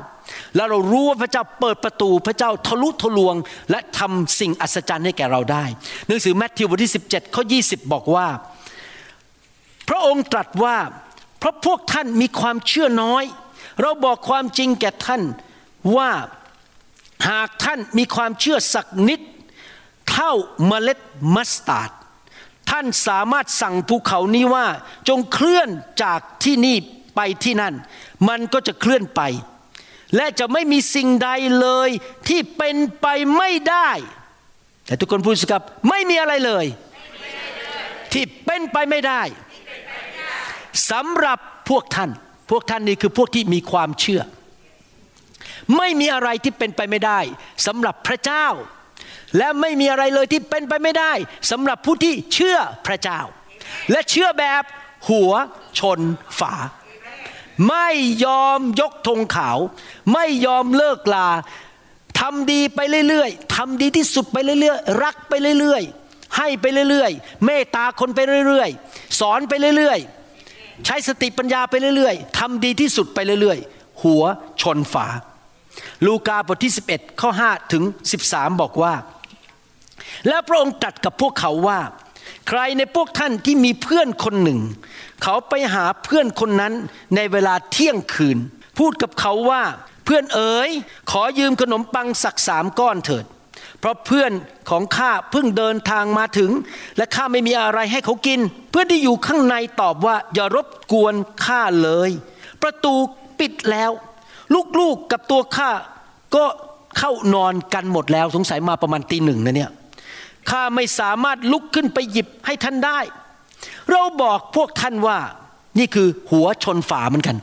[0.57, 3.35] แล้วเรารู้ว่าพระเจ้าเปิดประตูพระเจ้าทะลุทะลวง
[3.71, 5.65] และทำสิ่งอัศจรรย์ให้แก่เราได้
[6.07, 8.29] หนังสือแมทธิวบทที่ 17ข้อ20 บอกว่า
[9.89, 10.77] พระองค์ตรัสว่า
[11.39, 13.25] เพราะพวกท่านมีความเชื่อน้อย
[13.81, 15.23] เราบอกความจริงแก่ท่าน
[15.97, 16.11] ว่า
[17.29, 19.21] หากท่านมีความเชื่อสักนิด
[20.11, 20.33] เท่า
[20.67, 20.99] เมล็ด
[21.35, 21.91] มัสตาร์ด
[22.73, 24.67] ท่านสามารถสั่งภูเขานี้ว่า
[25.09, 25.69] จงเคลื่อน
[26.03, 26.77] จากที่นี่
[27.17, 27.75] ไปที่นั่น
[28.29, 29.21] มันก็จะเคลื่อนไป
[30.17, 31.31] และจะไม่มีสิ่งใด
[31.61, 31.91] เลย
[32.29, 33.07] ที่เป็นไป
[33.37, 33.91] ไม่ได้
[34.87, 36.67] แต่ทุกคนพูดสิครับไม่มีอะไรเลย
[38.13, 39.23] ที่เป็นไปไม่ได้
[40.91, 42.11] สำหรับพวกท่าน
[42.51, 44.23] พวกท่านนี่คือพวกที่มีความเชื่อ
[45.77, 47.21] ไม่มีอะไรที่เป็นไปไม่ได้
[47.67, 48.47] สำหรับพระเจ้า
[49.37, 51.13] และไม่มีอะไรเลยที่เป็นไปไม่ได้
[51.51, 53.21] สำหรับผู้ที่เชื่อพระเจ้า
[53.91, 54.63] และเชื่อแบบ
[55.09, 55.33] หัว
[55.79, 56.01] ชน
[56.39, 56.55] ฝา
[57.69, 57.89] ไม่
[58.25, 59.59] ยอมยกธงขาว
[60.13, 61.29] ไม่ยอมเลิกลา
[62.21, 74.23] ทำดีไปเรื่อยๆทำดีที่สุดไปเรื่อยๆ รักไปเรื่อยๆ ให้ไปเรื่อยๆ เมตตาคนไปเรื่อยๆ สอนไปเรื่อยๆ ใช้สติปัญญาไปเรื่อยๆทำดีที่สุดไปเรื่อยๆ หัว
[74.63, 75.07] ชนฝา
[76.07, 77.83] ลูกาบทที่ 11 ข้อ 5 ถึง
[78.23, 78.95] 13 บอกว่า
[80.29, 81.81] แล้วพระองค์ตรัสกับพวกเขาว่า
[82.49, 84.61] ใครในพวกท่านที่มีเพื่อนคนหนึ่ง
[85.23, 86.73] เขาไปหาเพื่อนคนนั้น
[87.17, 88.39] ในเวลาเที่ยงคืน
[88.79, 89.63] พูดกับเขาว่า
[90.05, 90.71] เพื่อนเอ๋ย
[91.11, 93.25] ขอยืมขนมปังสักสามก้อนเถิด
[93.79, 94.33] เพราะเพื่อน
[94.71, 96.51] ของข้าเพิ่งเดินทางมาถึง
[96.97, 102.11] และข้าไม่มีอะไรให้เขากิน เพื่อนที่อยู่ข้างในตอบว่าอย่ารบกวนข้าเลย
[102.63, 102.95] ประตู
[103.39, 103.91] ปิดแล้ว
[104.81, 105.71] ลูกๆกับตัวข้า
[106.37, 106.45] ก็
[106.99, 109.71] เข้านอนกันหมดแล้วสงสัยมาประมาณตีหนึ่งนะเนี่ย
[110.51, 112.99] ข้าไม่สามารถลุกขึ้นไปหยิบให้ท่านได้
[113.91, 115.19] เราบอกพวกท่านว่า
[115.79, 117.37] นี่คือหัวชนฝาเหมือนกัน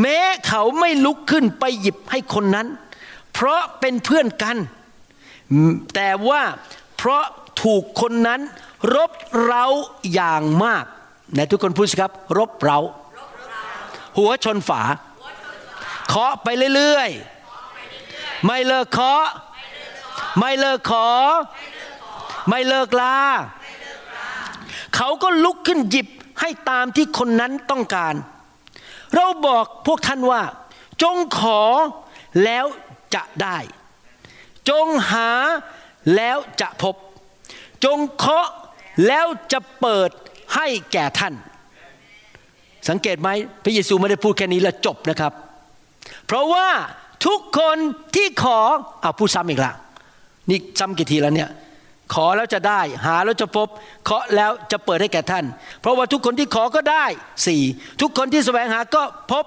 [0.00, 2.66] แม้เขาไม่ลุกขึ้นไปหยิบให้คนนั้น
[3.34, 4.56] เพราะเป็นเพื่อนกัน
[5.94, 6.42] แต่ว่า
[6.96, 7.24] เพราะ
[7.62, 8.40] ถูกคนนั้น
[8.94, 9.12] รบ
[9.44, 9.66] เร้า
[10.12, 10.84] อย่างมาก
[11.32, 12.78] ไหนทุกคนพูดสิครับ รบเร้า
[14.18, 14.82] หัวชนฝา
[16.08, 19.26] เคาะไปเรื่อยๆ ไม่เลิกเคาะ
[20.38, 21.08] ไม่เลิกขอ
[22.48, 23.16] ไม่เลิกลา
[24.96, 26.08] เขาก็ลุกขึ้นหยิบ
[26.40, 28.14] ให้ตามที่คนนั้นต้องการ
[29.14, 30.42] เราบอกพวกท่านว่า
[31.02, 31.60] จงขอ
[32.44, 32.64] แล้ว
[33.14, 33.58] จะได้
[34.68, 35.30] จงหา
[36.16, 36.94] แล้วจะพบ
[37.84, 38.48] จงเคาะ
[39.06, 40.10] แล้วจะเปิด
[40.54, 41.34] ให้แก่ท่าน
[42.88, 43.28] สังเกตไหม
[43.64, 45.32] พระเยซูไม่ได้พูดแค่นี้แล้วจบนะครับ
[46.28, 46.68] เพราะว่า
[47.26, 47.76] ทุกคน
[48.16, 48.58] ที่ขอ
[49.00, 49.72] เอาพูดซ้ำอีกละ
[50.50, 51.50] นี่ซ้ำกี่ทีแล้วเนี่ย
[52.14, 53.68] ขอแล้วจะได้หาแล้วจะพบ
[54.04, 55.44] เคาะแล้วจะเปิดให้แก่ท่าน
[55.80, 57.04] เพราะว่าทุกคนที่ขอก็ได้
[57.46, 57.62] สี่
[58.00, 59.44] ทุกคนที่แสวงหาก็พบ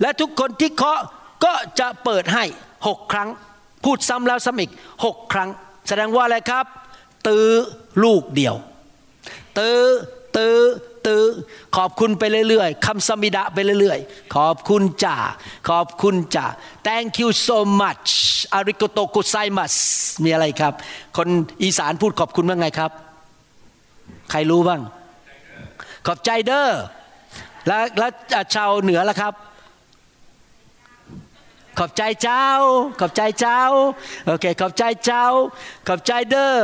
[0.00, 1.00] และทุกคนที่เคาะ
[1.44, 2.44] ก็จะเปิดให้
[2.86, 3.28] หกครั้ง
[3.84, 4.70] พูดซ้ำแล้วซ้ำอีก
[5.04, 5.48] หกครั้ง
[5.88, 6.66] แสดงว่าอะไรครับ
[7.26, 7.48] ตื้อ
[8.04, 8.54] ลูกเดียว
[9.58, 9.80] ตื้อ
[10.36, 10.58] ตื้อ
[11.06, 11.24] ตื้อ
[11.76, 15.16] ขอบคุณไปเรื่อยๆคำสมิดะไปเรื่อยๆ ขอบคุณจ่า
[15.68, 16.46] ขอบคุณจ่า
[16.86, 18.08] thank you so much
[18.54, 19.74] อาริโกโตกุไซมัส
[20.24, 20.72] มีอะไรครับ
[21.16, 21.28] คน
[21.62, 22.90] อีสานพูดขอบคุณว่าไงครับ
[24.30, 24.80] ใครรู้บ้าง
[26.06, 26.68] ขอบใจเด้อ
[27.66, 28.12] แล้วแล้ว
[28.54, 29.34] ชาวเหนือล่ะครับ
[31.78, 32.46] ขอบใจเจ้า
[33.00, 33.60] ขอบใจเจ้า
[34.26, 35.24] โอเค ขอบใจเจ้า
[35.88, 36.54] ขอบใจเด้อ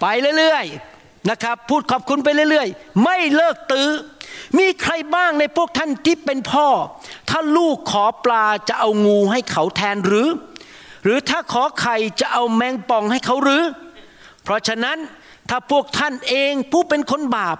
[0.00, 0.04] ไป
[0.38, 0.93] เรื่อยๆ
[1.30, 3.90] นะครับพูดขอบคุณไปเรื่อยๆ ไม่เลิกตื้อ
[4.58, 6.68] มีใครบ้างในพวกท่านที่เป็นพ่อ
[7.30, 10.28] ถ้าลูกขอปลาจะเอางูให้เขาแทนหรือ
[11.04, 13.64] หรือถ้าขอไข่จะเอาแมงป่องให้เขาหรือ
[14.44, 14.98] เพราะฉะนั้น
[15.48, 17.56] ถ้าพวกท่านเองผู้เป็นคนบาป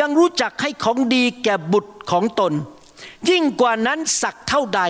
[0.00, 2.52] ยังรู้จักให้ของดีแก่บุตรของตน
[3.30, 4.82] ยิ่งกว่านั้นสักเท่าใด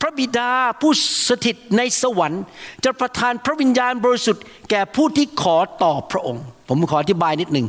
[0.00, 0.92] พระบิดาผู้
[1.28, 2.42] สถิตในสวรรค์
[2.84, 7.66] จะประทานพระวิญญาณบริสุทธิ์แก่ผู้ที่ขอต่อพระองค์ ผมขออธิบายนิดหนึ่ง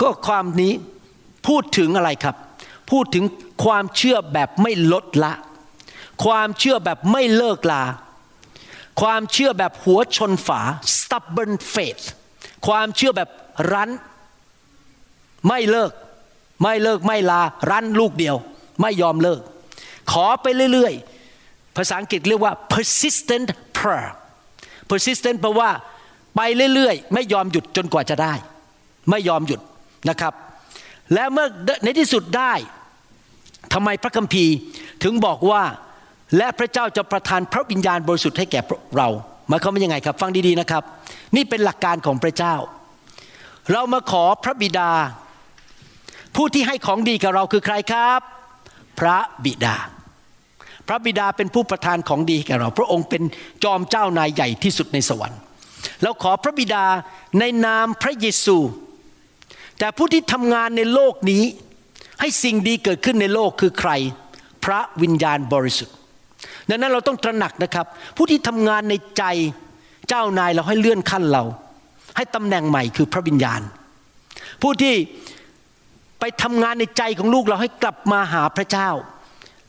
[0.00, 0.72] ก็ความนี้
[1.46, 2.36] พูดถึงอะไรครับ
[2.90, 3.24] พูดถึง
[3.64, 5.32] ความเชื่อแบบไม่ลดละ
[6.24, 7.82] ความเชื่อแบบไม่เลิกลา
[9.00, 10.60] ความเชื่อแบบหัวชนฝา
[10.96, 12.04] stubborn faith
[12.66, 13.28] ความเชื่อแบบ
[13.72, 13.90] รั้น
[15.48, 15.92] ไม่เลิก
[16.62, 18.36] ไม่เลิกไม่ลา รั้นลูกเดียว
[18.80, 19.40] ไม่ยอมเลิก
[20.12, 21.19] ขอไปเรื่อยๆ
[21.76, 24.08] ภาษาอังกฤษเรียกว่า persistent prayer
[24.90, 25.70] persistent แปลว่า
[26.36, 26.40] ไป
[26.74, 28.34] เรื่อยๆ ไม่ยอมหยุดจนกว่าจะได้
[29.10, 29.60] ไม่ยอมหยุด
[30.10, 30.32] นะครับ
[31.14, 31.46] และเมื่อ
[31.84, 32.52] ในที่สุดได้
[33.72, 34.54] ทำไมพระคัมภีร์
[35.02, 35.62] ถึงบอกว่า
[36.36, 38.60] และพระเจ้าจะประทานพระวิญญาณบริสุทธิ์ให้แก่
[38.96, 39.08] เรา
[39.48, 40.82] หมายความว่ายังไงครับ ฟังดีๆนะครับ
[41.36, 42.54] นี่เป็นหลักการของพระเจ้า
[43.72, 44.90] เรามาขอพระบิดา
[46.36, 48.20] ผู้ที่ให้ของดีกับเราคือใครครับ
[49.00, 49.76] พระบิดา
[50.90, 53.22] ระบิดาเป็นผู้ประทานของดีแก่เรา พระองค์เป็น
[53.64, 55.40] จอมเจ้านายใหญ่ที่สุดในสวรรค์
[56.02, 56.84] เราขอพระบิดา
[57.38, 58.56] ในนามพระเยซู
[59.78, 61.42] แต่ผู้ที่ทำงานในโลกนี้
[62.20, 63.90] ให้สิ่งดีเกิดขึ้นในโลกคือใคร
[64.64, 65.94] พระวิญญาณบริสุทธิ์
[66.68, 69.24] ดังนั้นเราต้องตระหนักนะครับ ผู้ที่ทำงานในใจ
[70.08, 71.44] เจ้านายเราให้เลื่อนขั้นเรา
[72.16, 73.60] ให้ตำแหน่งใหม่คือพระวิญญาณ
[74.62, 74.94] ผู้ที่
[76.20, 78.88] ไปทำงานในใจของลูกเราให้กลับมาหาพระเจ้า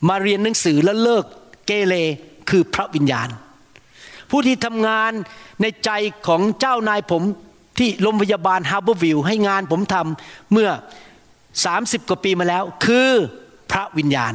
[0.08, 1.24] มาเรียนหนังสือแล้วเลิก
[1.66, 1.94] เกเร
[2.50, 3.28] คือพระวิญญาณ
[4.30, 5.12] ผู้ที่ทำงาน
[5.62, 5.90] ในใจ
[6.26, 7.22] ของเจ้านายผม
[7.78, 10.70] ที่โรงพยาบาลฮาร์เบอร์วิวให้งานผมทำเมื่อ
[11.58, 13.10] 30 กว่าปีมาแล้ว คือ
[13.72, 14.32] พระวิญญาณ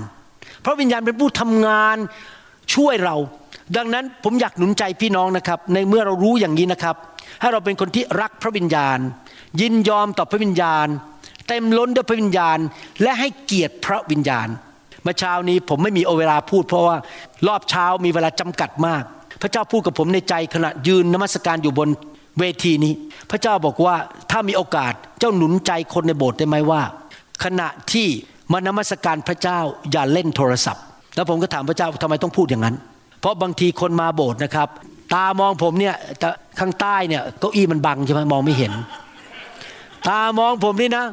[0.66, 1.98] พระวิญญาณเป็นผู้ทำงาน
[2.74, 3.16] ช่วยเรา
[3.78, 6.96] ดังนั้นผมอยากหนุนใจพี่น้องนะครับ ในเมื่อเรารู้อย่างนี้นะครับ
[7.42, 9.00] ให้เราเป็นคนที่รักพระวิญญาณ
[9.62, 10.88] ยินยอมต่อพระวิญญาณ
[11.48, 12.58] เต็มล้นด้วยพระวิญญาณ
[13.02, 14.48] และให้เกียรติพระวิญญาณ
[15.08, 16.98] มื่อเช้านี้ผมไม่มีเวลาพูด เพราะว่า
[17.48, 19.04] รอบเช้ามีเวลาจำกัดมาก
[19.42, 21.90] พระเจ้าพูดกับผมในใจขณะยืนนมัสการอยู่บน
[22.40, 22.94] เวทีนี้
[23.32, 23.96] พระเจ้าบอกว่า
[24.32, 26.82] ถ้ามีโอกาสเจ้าหนุนใจคนในโบสถ์ได้ไหมว่า
[27.44, 28.08] ขณะที่
[28.52, 29.60] มานมัสการพระเจ้า
[29.92, 30.84] อย่าเล่นโทรศัพท์
[31.16, 32.76] แล้วผมก็ถามพระเจ้าทำไมต้องพูดอย่างนั้น
[33.20, 34.70] เพราะบางทีคนมาโบสถ์นะครับ
[35.16, 35.96] ตามองผมเนี่ย
[36.60, 38.72] ข้างใต้เนี่ยเก้าอี้มันบังใช่ไหมมองไม่เห็น
[40.10, 41.06] ตามองผมนี่นะ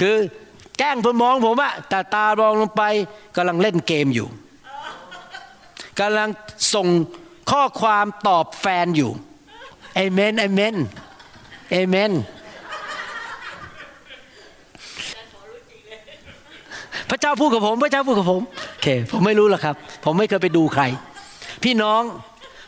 [0.00, 0.16] คือ
[0.78, 2.82] แกล้งผมมองผมอะแต่ตามองลงไป
[3.36, 4.28] กำลังเล่นเกมอยู่
[6.00, 6.28] กำลัง
[6.74, 6.88] ส่ง
[7.50, 9.10] ข้อความตอบแฟนอยู่
[9.94, 10.74] เอเมนเอเมน
[11.70, 12.12] เอเมน
[17.10, 19.74] พระเจ้าพูดกับผม พระเจ้าพูดกับผมโอเคผมไม่รู้หรอกครับ
[20.04, 20.82] ผมไม่เคยไปดูใคร
[21.64, 22.02] พี่น้อง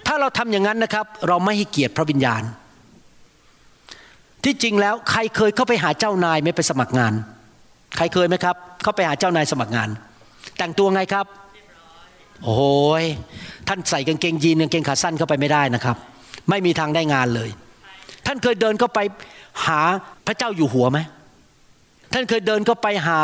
[0.06, 2.42] ถ้าเราทำอย่างนั้นนะครับ เราไม่ให้เกียรติพระวิญญาณ
[4.44, 7.12] ที่จริงแล้วใครเคยเข้าไปหาเจ้านายไม่ไปสมัครงาน
[7.96, 9.88] ใครเคยไหมครับ เข้าไปหาเจ้านายสมัครงาน
[10.58, 11.26] แต่งตัวไงครับ
[12.44, 12.58] โอ้
[13.02, 13.04] ย
[13.68, 15.96] ท่านใส่กางเกงยีนกางเกงขาสั้นเข้าไปไม่ได้นะครับ
[16.50, 17.50] ไม่มีทางได้งานเลย
[18.26, 18.98] ท่านเคยเดินเข้าไป
[19.66, 19.80] หา
[20.26, 20.98] พระเจ้าอยู่หัวไหม
[22.12, 23.22] ท่านเคยเดินเข้าไปหา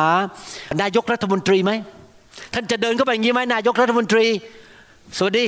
[0.83, 1.72] นายกรัฐมนตรีไหม
[2.54, 4.26] ท่านจะเดินเข้าไปอย่างนี้ไหมนายกรัฐมนตรี
[5.16, 5.46] สวัสดี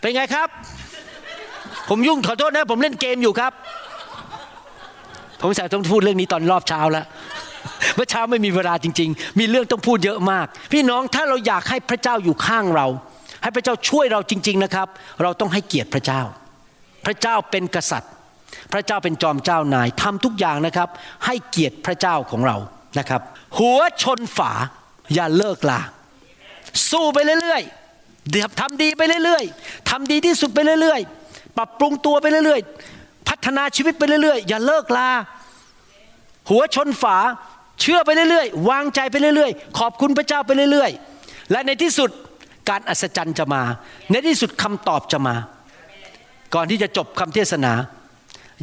[0.00, 0.48] เป็นไงครับ
[1.88, 3.52] ผมยุ่งขอโทษนะ ผมเล่นเกมอยู่ครับ
[5.40, 7.06] ผมสายต้องพูดเรื่องนี้ตอนรอบเช้าแล้ว
[7.96, 12.86] เมื่อเช้าไม่มีเวลาจริง ๆ มีเรื่องต้องพูดเยอะมาก พี่น้องถ้าเราอยากให้พระเจ้าอยู่ข้างเรา
[13.42, 14.88] ให้พระเจ้าช่วยเราจริง ๆนะครับ
[15.22, 16.22] เราต้องให้เกียรติพระเจ้า
[17.06, 18.12] พระเจ้าเป็นกษัตริย์
[18.72, 20.88] พระเจ้าเป็นจอมเจ้านายทำทุกอย่างนะครับ
[21.26, 22.56] ให้เกียรติพระเจ้าของเรา
[22.98, 23.20] นะครับ
[23.58, 24.52] หัวชนฝา
[25.14, 25.80] อย่าเลิกลา
[26.90, 31.21] สู้ไปเรื่อยๆเดี๋ยวทำดีไปเรื่อยๆทำดีที่สุดไปเรื่อยๆ
[31.56, 35.10] ปรับปรุงตัวไปเรื่อยๆ พัฒนาชีวิตไปเรื่อยๆ อย่าเลิกลา
[36.50, 37.16] หัวชนฝา
[37.80, 42.10] เชื่อไปเรื่อยๆ วางใจไปเรื่อยๆ ขอบคุณพระเจ้าไปเรื่อยๆ และในที่สุด
[42.68, 43.62] การอัศจรรย์จะมา
[44.10, 45.34] ในที่สุดคำตอบจะมา
[46.54, 47.72] ก่อนที่จะจบคำเทศนา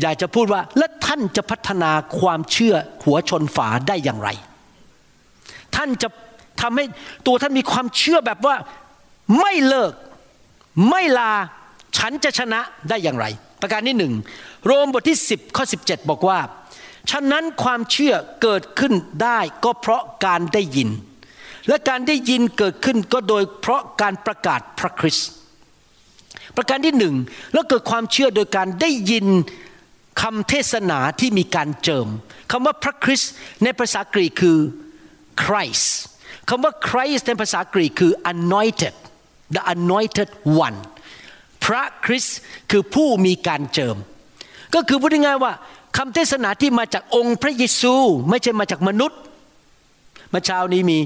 [0.02, 2.75] อยากจะพูดว่าแล้วท่านจะพัฒนาความเชื่อ
[3.06, 4.30] หัวชนฝาได้อย่างไร
[5.75, 6.10] ท่านจะ
[6.62, 6.86] ทำให้
[7.28, 8.56] ตัวท่านมีความเชื่อแบบว่า
[9.39, 9.93] ไม่เลิก
[10.89, 11.34] ไม่ลา
[11.97, 13.25] ฉันจะชนะได้อย่างไร
[13.62, 14.13] ประการที่หนึ่ง
[14.65, 16.39] โรมบทที่ 10ข้อ17 บอกว่า
[17.12, 20.89] ฉะนั้นความเชื่อเกิดขึ้นได้ก็เพราะการได้ยิน
[21.67, 25.30] และการได้ยินเกิดขึ้นก็โดยเพราะการประกาศพระคริสต์
[26.58, 27.15] ประการที่หนึ่ง
[27.54, 29.25] แล้วเกิดความเชื่อโดยการได้ยิน
[30.21, 32.08] คำเทศนาที่มีการเจิม
[32.52, 33.32] คำว่าพระคริสต์
[33.63, 34.58] ในภาษากรีกคือ
[35.43, 35.88] Christ
[36.49, 38.95] คำว่า Christ ในภาษากรีกคือ anointed
[39.56, 40.30] the anointed
[40.65, 40.78] one
[41.69, 42.38] พระคริสต์
[42.71, 43.97] คือผู้มีการเจิม
[44.75, 45.53] ก็คือพูดง่ายๆว่า
[45.97, 47.93] คำเทศนาที่มาจากองค์พระเยซู
[48.29, 49.19] ไม่ใช่มาจากมนุษย์
[50.29, 50.97] เมื่อเช้านี้มี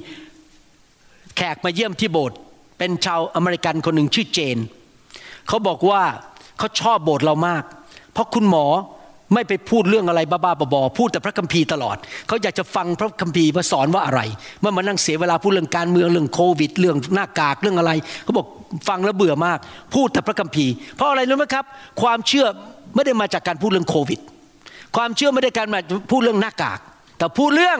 [1.35, 2.37] แขกมาเยี่ยมที่โบสถ์
[2.77, 4.57] เป็นชาวอเมริกันคนหนึ่งชื่อเจน
[5.47, 6.03] เขาบอกว่า
[6.57, 7.63] เขาชอบโบสถ์เรามาก
[8.13, 8.65] เพราะคุณหมอ
[9.33, 14.21] ไม่ไปพูดเรื่องอะไรบ้าๆบอๆพูดแต่พระคัมภีร์ตลอด เขาอยากจะฟังพระคัมภีร์ว่าสอนว่าอะไร
[14.61, 17.91] เมื่อมานั่งเสียเวลาพูดเรื่องการเมืองเรื่องโควิด เรื่องหน้ากากเรื่องอะไร
[18.23, 18.47] เขาบอก
[18.89, 19.59] ฟังแล้วเบื่อมาก
[19.95, 21.65] พูดแต่พระคัมภีร์ เพราะอะไรรู้ไหมครับ
[22.01, 22.45] ความเชื่อ
[22.95, 24.19] ไม่ได้มาจากการพูดเรื่องโควิด
[24.95, 25.79] ความเชื่อไม่ได้การมา
[26.11, 26.79] พูดเรื่องหน้ากาก
[27.17, 27.79] แต่พูดเรื่อง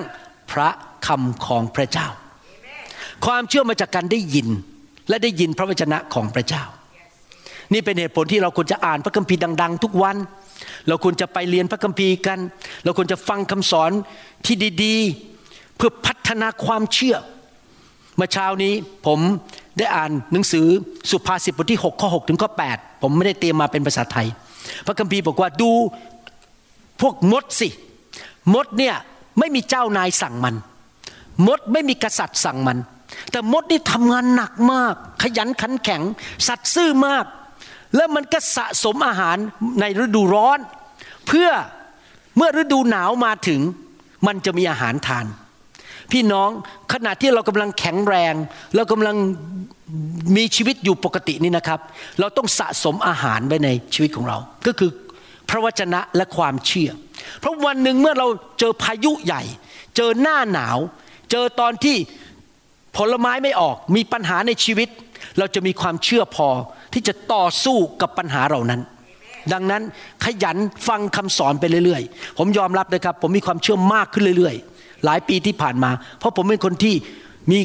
[0.51, 0.69] พระ
[1.08, 2.08] คำของพระเจ้า
[3.25, 4.47] ความเชื่อมาจากการได้ยิน
[5.10, 6.63] และได้ยินพระวจนะของพระเจ้า
[7.73, 10.15] นี่เป็นเหตุผลที่เราควรจะอ่านพระคัมภีร์ดัง ๆ ทุกวัน
[10.88, 12.39] เราควรจะไปเรียนพระคัมภีร์กัน
[12.84, 13.91] เราควรจะฟังคำสอน
[14.45, 17.15] ที่ดีๆ เพื่อพัฒนาความเชื่อ
[18.15, 18.73] เมื่อเช้านี้
[19.08, 19.19] ผม
[19.78, 20.67] ได้อ่านหนังสือ
[21.12, 24.28] สุภาษิตบทที่ 6 ข้อ 6 ถึงข้อ 8 ผมไม่ได้เตรียมมาเป็นภาษาไทย
[24.86, 25.71] พระคัมภีร์บอกว่าดู
[27.02, 27.69] พวกมดสิ
[28.54, 28.95] มดเนี่ย
[29.39, 30.56] ไม่มีเจ้านายสั่งมัน
[31.47, 32.78] มดไม่มีกษัตริย์สั่งมัน
[33.32, 36.02] แต่มดนี่ทำงานหนักมาก ขยันขันแข็ง
[36.47, 37.26] สัตว์ซื่อมาก
[37.95, 39.38] แล้วมันก็สะสมอาหาร
[39.79, 40.60] ในฤดูร้อน
[41.27, 41.49] เพื่อ
[42.38, 43.62] เมื่อฤดูหนาวมาถึง
[44.27, 45.25] มันจะมีอาหารทาน
[46.12, 46.49] พี่น้อง
[46.93, 48.34] ขณะที่เรากำลังแข็งแรง
[48.75, 49.15] เรากำลัง
[50.38, 51.79] มีชีวิตอยู่ปกตินี่นะครับ
[52.19, 54.91] เราต้องสะสมอาหารไว้ในชีวิตของเรา ก็คือ
[55.49, 56.91] พระวจนะและความเชื่อ
[57.39, 58.27] เพราะวันหนึ่งเมื่อเรา
[58.60, 59.43] เจอพายุใหญ่
[59.95, 60.77] เจอหน้าหนาว
[61.32, 61.97] เจอตอนที่
[62.97, 64.89] ผลไม้ไม่ออกมีปัญหาในชีวิต
[65.39, 66.49] เราจะมีความเชื่อพอ
[66.93, 68.81] ที่จะต่อสู้กับปัญหาเหล่านั้น
[69.53, 69.84] ดังนั้น
[70.23, 70.57] ขยัน
[70.88, 76.95] ฟังคำสอนไปเรื่อยๆ ผมยอมรับนะครับ ผมมีความเชื่อมากขึ้นเรื่อยๆ หลายปีที่ผ่านมา เพราะผมเป็นคนที่
[77.51, 77.59] มี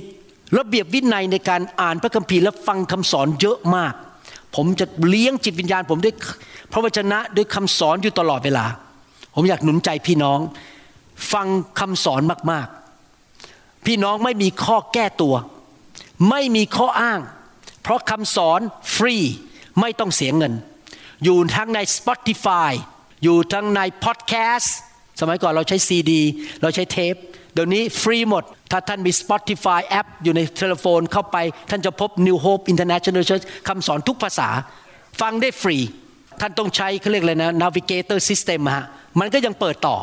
[0.59, 3.95] ระเบียบวินัยในการอ่านพระคัมภีร์และฟังคำสอนเยอะมาก
[4.57, 6.15] ผมจะเลี้ยงจิตวิญญาณ ผมด้วย
[6.73, 8.67] พระวจนะด้วยคำสอนอยู่ตลอดเวลา
[9.35, 10.39] ผมอยากหนุนใจพี่น้อง
[11.33, 11.47] ฟัง
[11.81, 15.35] คำสอนมากๆ พี่น้องไม่มีข้อแก้ตัว
[16.31, 17.21] ไม่มีข้ออ้าง
[17.89, 18.61] เพราะคำสอน
[18.97, 19.17] ฟรี
[19.81, 20.53] ไม่ต้องเสียเงิน
[21.25, 22.73] อยู่ทั้งใน Spotify
[23.25, 24.77] อยู่ทั้งในพอดแคสต์
[25.21, 26.23] สมัยก่อนเราใช้ซีดี
[26.63, 27.15] เราใช้เทป
[27.55, 31.37] เดี๋ยวนี้ฟรีหมด ถ้าท่านมี Spotify แอป อยู่ในโทรโฟนเข้าไป
[31.71, 34.49] ท่านจะพบ New Hope International Church คำสอนทุกภาษา
[35.21, 35.77] ฟังได้ฟรี
[36.41, 38.87] ท่านต้องใช้เขาเรียกอะไรนะ Navigator System ฮะ
[39.21, 39.97] มันก็ยังเปิดต่อ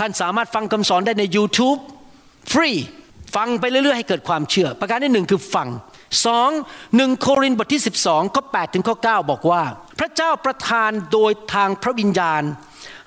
[0.00, 1.78] ท่านสามารถฟังคำสอนได้ใน YouTube
[2.52, 2.70] ฟรี
[3.36, 5.68] ฟังไปเรื่อยๆ ให้เกิดความเชื่อ ประการที่หนึ่งคือฟัง
[6.26, 6.50] สอง
[6.96, 9.62] หนึ่งโครินธ์บทที่ 12ข้อ8ถึงข้อ9บอกว่า
[9.98, 12.42] พระเจ้าประทานโดยทางพระวิญญาณ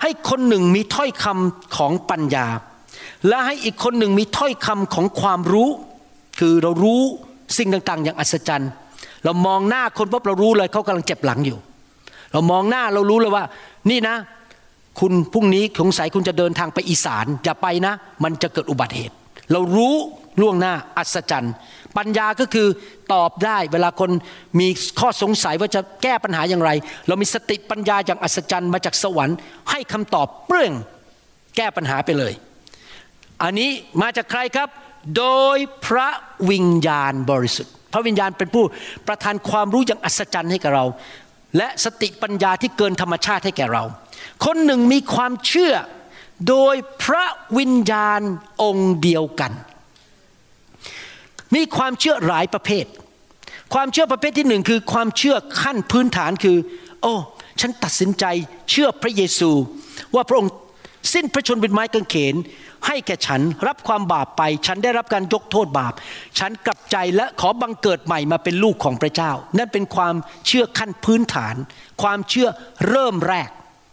[0.02, 2.46] ให้คนหนึ่งมีถ้อยคำของปัญญา
[3.28, 5.70] และให้อีกคนหนึ่งมีถ้อยคำของความรู้
[6.38, 7.02] คือเรารู้
[7.58, 8.70] สิ่งต่างๆ อย่างอัศจรรย์
[9.24, 11.58] เรามองหน้าคนปุ๊บเรารู้เลยเขากำลังเจ็บหลังอยู่
[12.32, 13.44] เรามองหน้าเรารู้เลยว่า
[13.90, 14.16] นี่นะ
[15.00, 17.94] คุณพรุ่งนี้สงสัยคุณจะเดินทางไปอีสานอย่าไปนะ
[18.24, 19.14] มันจะเกิดอุบัติเหตุ
[19.52, 19.94] เรารู้
[20.40, 21.52] ล่วงหน้าอัศจรรย์
[21.98, 22.68] ปัญญาก็คือ
[23.12, 24.10] ตอบได้ เวลาคน
[24.60, 24.68] มี
[25.00, 26.70] ข้อสงสัยว่าจะแก้ปัญหาอย่างไร
[27.08, 29.36] เรามีสติปัญญาอย่างอัศจรรย์มาจากสวรรค์
[29.70, 30.72] ให้คำตอบเปรื่อง
[31.56, 32.32] แก้ปัญหาไปเลย
[33.42, 33.70] อันนี้
[34.02, 34.68] มาจากใครครับ
[35.18, 35.26] โด
[35.56, 36.08] ยพระ
[36.50, 38.64] วิญญาณบริสุทธิ์ พระวิญญาณเป็นผู้
[39.08, 40.84] ประทานความรู้อย่างอัศจรรย์ให้กับเรา
[41.56, 43.84] และสติปัญญาที่เกินธรรมชาติให้แก่เรา
[44.44, 45.74] คนหนึ่งมีความเชื่อ
[46.48, 47.24] โดยพระ
[47.58, 48.20] วิญญาณ
[48.62, 49.52] องค์เดียวกัน
[51.54, 52.86] มีความเชื่อหลายประเภท
[53.74, 56.56] ความเชื่อประเภทที่หนึ่งคือความเชื่อขั้นพื้นฐานคือ
[57.02, 57.14] โอ้
[57.60, 58.24] ฉันตัดสินใจ
[58.70, 59.50] เชื่อพระเยซู
[60.14, 60.52] ว่าพระองค์
[61.14, 62.34] สิ้นพระชนม์เป็นไม้กางเขน
[62.86, 65.92] ให้แก่ฉันรับความบาปไป ฉันได้รับการยกโทษบาป
[66.38, 70.14] ฉันกลับใจและขอบังเกิดใหม่มาเป็นลูกของพระเจ้า นั่นเป็นความ
[70.46, 71.54] เชื่อขั้นพื้นฐาน
[72.02, 72.48] ความเชื่อ
[72.88, 73.48] เริ่มแรก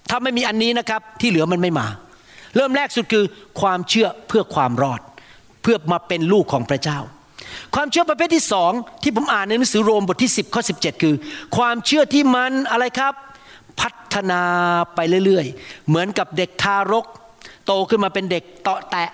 [0.09, 1.87] ถ้าไม่มีอันนี้นะครับที่เหลือมันไม่มา
[2.55, 3.25] เริ่มแรกสุดคือ
[3.61, 5.01] ความเชื่อเพื่อความรอด
[5.61, 6.99] เพื่อมาเป็นลูกของพระเจ้า
[7.75, 8.71] ความเชื่อประเภทที่สอง
[9.03, 11.15] ที่ผมอ่านในหนังสือโรมบทที่ 10 ข้อ 17 คือ
[11.57, 13.13] ความเชื่อที่มันอะไรครับ
[13.79, 14.41] พัฒนา
[14.95, 17.05] ไปเรื่อยๆ เหมือนกับเด็กทารก
[17.65, 19.09] โตขึ้นมาเป็นเด็กเตาะแตะ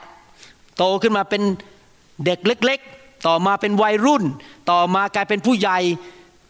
[0.78, 1.42] โตขึ้นมาเป็น
[2.26, 4.24] เด็กเล็กๆ ต่อมาเป็นวัยรุ่น
[4.72, 5.80] ต่อมากลายเป็นผู้ใหญ่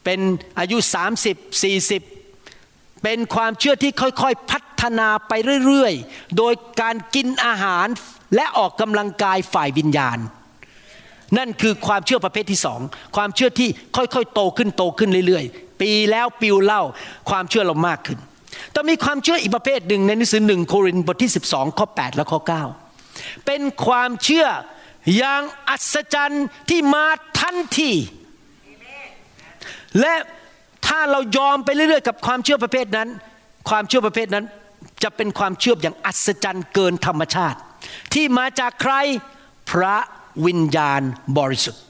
[0.03, 0.19] เป็น
[0.59, 0.77] อายุ
[1.25, 1.63] 30
[2.33, 5.33] 40 เป็นความเชื่อที่ค่อยๆ พัฒนาไป
[5.65, 7.87] เรื่อยๆ โดยการกินอาหาร
[8.35, 10.17] และออกกำลังกายฝ่ายวิญญาณ
[11.37, 12.79] นั่นคือความเชื่อประเภทที่สอง
[13.15, 16.81] ความเชื่อที่ค่อยๆ โตขึ้นโตขึ้นเรื่อยๆ ปีแล้วปิวเล่า
[17.29, 18.19] ความเชื่อเรามากขึ้น
[18.71, 22.39] แต่มีความเชื่ออีกประเภทหนึ่งในหนังสือหนึ่งโครินธ์บทที่ 12 ข้อ 8 และข้อ
[22.91, 24.47] 9 เป็นความเชื่อ
[25.17, 27.05] อย่างอัศจรรย์ที่มา
[27.39, 27.91] ทันที
[29.99, 30.15] และ
[30.87, 33.09] ถ้าเรายอมไปเรื่อยๆ กับความเชื่อประเภทนั้น
[33.69, 34.45] ความเชื่อประเภทนั้น
[35.03, 37.59] จะเป็นความเชื่ออย่างอัศจรรย์เกินธรรมชาติ
[38.13, 38.93] ที่มาจากใคร
[39.69, 39.97] พระ
[40.45, 41.01] วิญญาณ
[41.37, 41.81] บริสุทธิ์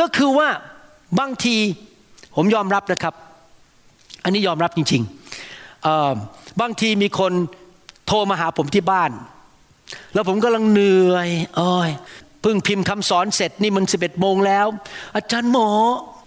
[0.00, 0.48] ก็คือว่า
[1.18, 1.56] บางที
[2.36, 3.14] ผมยอมรับนะครับ
[4.24, 7.32] อันนี้ยอมรับจริงๆบางทีมีคน
[8.06, 9.10] โทรมาหาผมที่บ้าน
[10.14, 11.90] แล้วผมกำลังเหนื่อยโอ้ย
[12.42, 14.66] เพิ่งพิมพ์คำสอนเสร็จนี่มันสิบเอ็ดโมงแล้ว
[15.16, 15.68] อาจารย์หมอ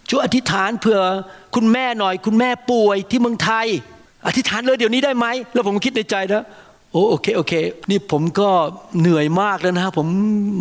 [0.09, 1.01] ช่วยอธิษฐานเผื่อ
[1.55, 3.67] คุณแม่หน่อย คุณแม่ป่วยที่เมืองไทย
[4.27, 6.43] อธิษฐานเลยเดี๋ยวนี้ได้ไหมแล้วผมคิดในใจนะ
[6.95, 7.53] โอ้โอเคโอเค
[7.89, 8.49] นี่ผมก็
[8.99, 10.07] เหนื่อยมากแล้วนะผม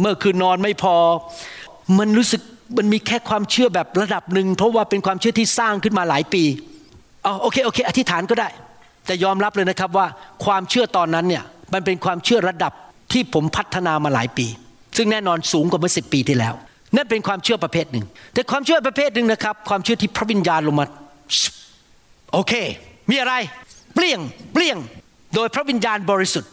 [0.00, 0.96] เมื่อคืนนอนไม่พอ
[1.98, 2.42] มันรู้สึก
[2.76, 6.44] มันมีแค่ความเชื่อแบบระดับหนึ่งเพราะว่าเป็นความเชื่อที่สร้างขึ้นมาหลายปี
[7.26, 8.48] อ๋อโอเคโอเค อธิษฐานก็ได้
[9.06, 10.06] แต่ยอมรับเลยนะครับว่า
[10.44, 12.72] ความเชื่อตอนนั้นเนี่ยมันเป็นความเชื่อระดับ
[13.12, 14.46] ที่ผมพัฒนามาหลายปี
[14.96, 16.54] ซึ่งแน่นอนสูงกว่าเมื่อสิปีที่แล้ว
[16.96, 20.86] นั่นเป็นความเชื่อประเภทหนึ่ง แต่ความเชื่อประเภทหนึ่งนะครับ ความเชื่อที่พระวิญญาณลงมา
[22.32, 22.52] โอเค
[23.10, 23.34] มีอะไร
[23.94, 24.20] เปลี่ยง
[24.54, 24.78] เปลี่ยง
[25.34, 26.50] โดยพระวิญญาณบริสุทธิ์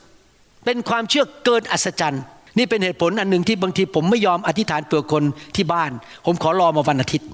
[0.66, 2.24] เป็นความเชื่อเกินอัศจรรย์
[2.58, 5.24] นี่เป็นเหตุผลอันหนึ่งที่บางทีผมไม่ยอมอธิษฐานเผื่อคน
[5.56, 5.92] ที่บ้าน
[6.26, 7.28] ผมขอรอมาวันอาทิตย์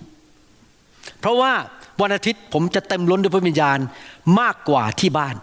[1.20, 1.52] เพราะว่า
[2.02, 3.80] วันอาทิตย์ผมจะเต็มล้นด้วยพระวิญญาณ
[4.40, 5.36] มากกว่าที่บ้าน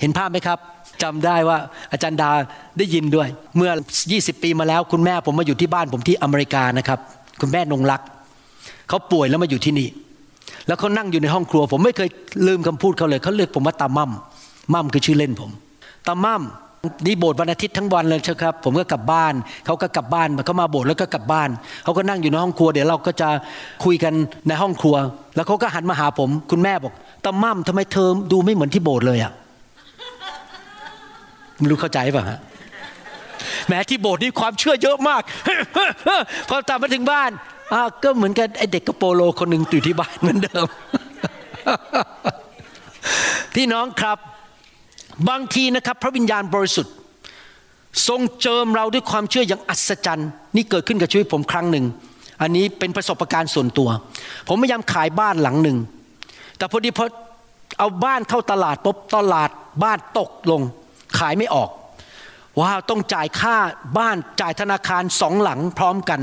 [0.00, 0.58] เห็นภาพไหมครับ
[1.02, 1.58] จำได้ว่า
[1.92, 2.30] อาจารย์ดา
[2.78, 3.70] ได้ยินด้วย เมื่อ
[4.08, 6.98] 20 ปีมาแล้วคุณแม่ผมมาอยู่ที่บ้านผมที่อเมริกานะครับ
[7.40, 8.00] คุณแม่นงรัก
[8.88, 9.88] เขาป่วยแล้วมาอยู่ที่นี่
[10.66, 12.08] แล้วเขานั่งอยู่ในห้องครัว ผมไม่เคย
[12.46, 14.10] ลืมคำพูดเขาเลยเขาเรียกผมว่าตามั่ม
[14.72, 15.50] มั่มคือชื่อเล่นผม
[16.06, 16.42] ตามั่ม
[17.06, 19.34] นี่โบสถ์วันอาทิตย์ทั้งวันเลยใช่ครับ ผมก็กลับบ้าน
[19.66, 21.48] เขาก็กลับบ้านเขามาโบสถ์แล้วก็กลับบ้าน
[21.84, 23.28] เขาก็นั่งอยู่ในห้องครัวเดี๋ยวเราก็จะ
[23.84, 24.12] คุยกัน
[24.48, 24.96] ในห้องครัว
[25.36, 26.92] แล้วเขาก็หันมาหาผม คุณแม่บอก
[27.24, 29.32] ตามั่มทำไมเธอดูไม่เหมือนที่โบสถ์เลยอะ
[31.58, 32.38] ไม่รู้เข้าใจป่ะฮะ
[33.68, 35.22] แม้ที่โบสถ์นี่ความเชื่อเยอะมาก
[36.48, 37.30] พอตามมาถึงบ้าน
[38.02, 40.66] ก็เหมือนกันไอเด็กกระโปโลคนหนึ่งอยู่ที่บ้านเหมือนเดิม
[43.54, 44.18] พี่น้องครับ
[45.28, 46.94] บางทีนะครับพระวิญญาณบริสุทธิ์
[48.08, 51.84] ทรงเจิมเราด้วยความเชื่ออย่างอัศจรรย์ นี่เกิดขึ้นกับชีวิตผมครั้งหนึ่ง
[52.42, 53.88] อันนี้เป็นประสบการณ์ส่วนตัว
[54.48, 55.78] ผมพยายามขายบ้านหลังหนึ่ง
[56.58, 57.04] แต่พอดีพอ
[57.78, 59.50] เอาบ้านเข้าตลาดปุ๊บตลาด
[59.84, 60.62] บ้านตกลง
[61.18, 61.70] ขายไม่ออก
[62.60, 63.56] ว้าวต้องจ่ายค่า
[63.98, 66.20] บ้านจ่ายธนาคารสองหลังพร้อมกัน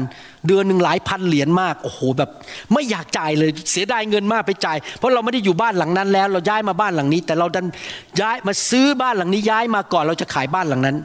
[0.47, 2.29] เดือนหนึ่งหลายพันเหรียญมากโอ้โหแบบ
[2.73, 7.65] ไม่อยากจ่ายเลยเสียดายเงินมากไปจ่าย เพราะเราไม่ได้อยู่บ้านหลังนั้นแล้ว เราย้ายมาบ้านหลังนี้ แต่เราดัน
[8.21, 10.97] ย้ายมาซื้อบ้านหลังนี้ย้ายมาก่อนเราจะขายบ้านหลังนั้น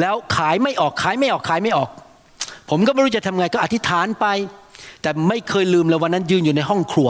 [0.00, 1.90] แล้วขายไม่ออกขายไม่ออกขายไม่ออก
[2.70, 4.26] ผมก็ไม่รู้จะทำไงก็อธิษฐานไป
[5.02, 7.08] แต่ไม่เคยลืมเลยวันนั้นยืนอยู่ในห้องครัว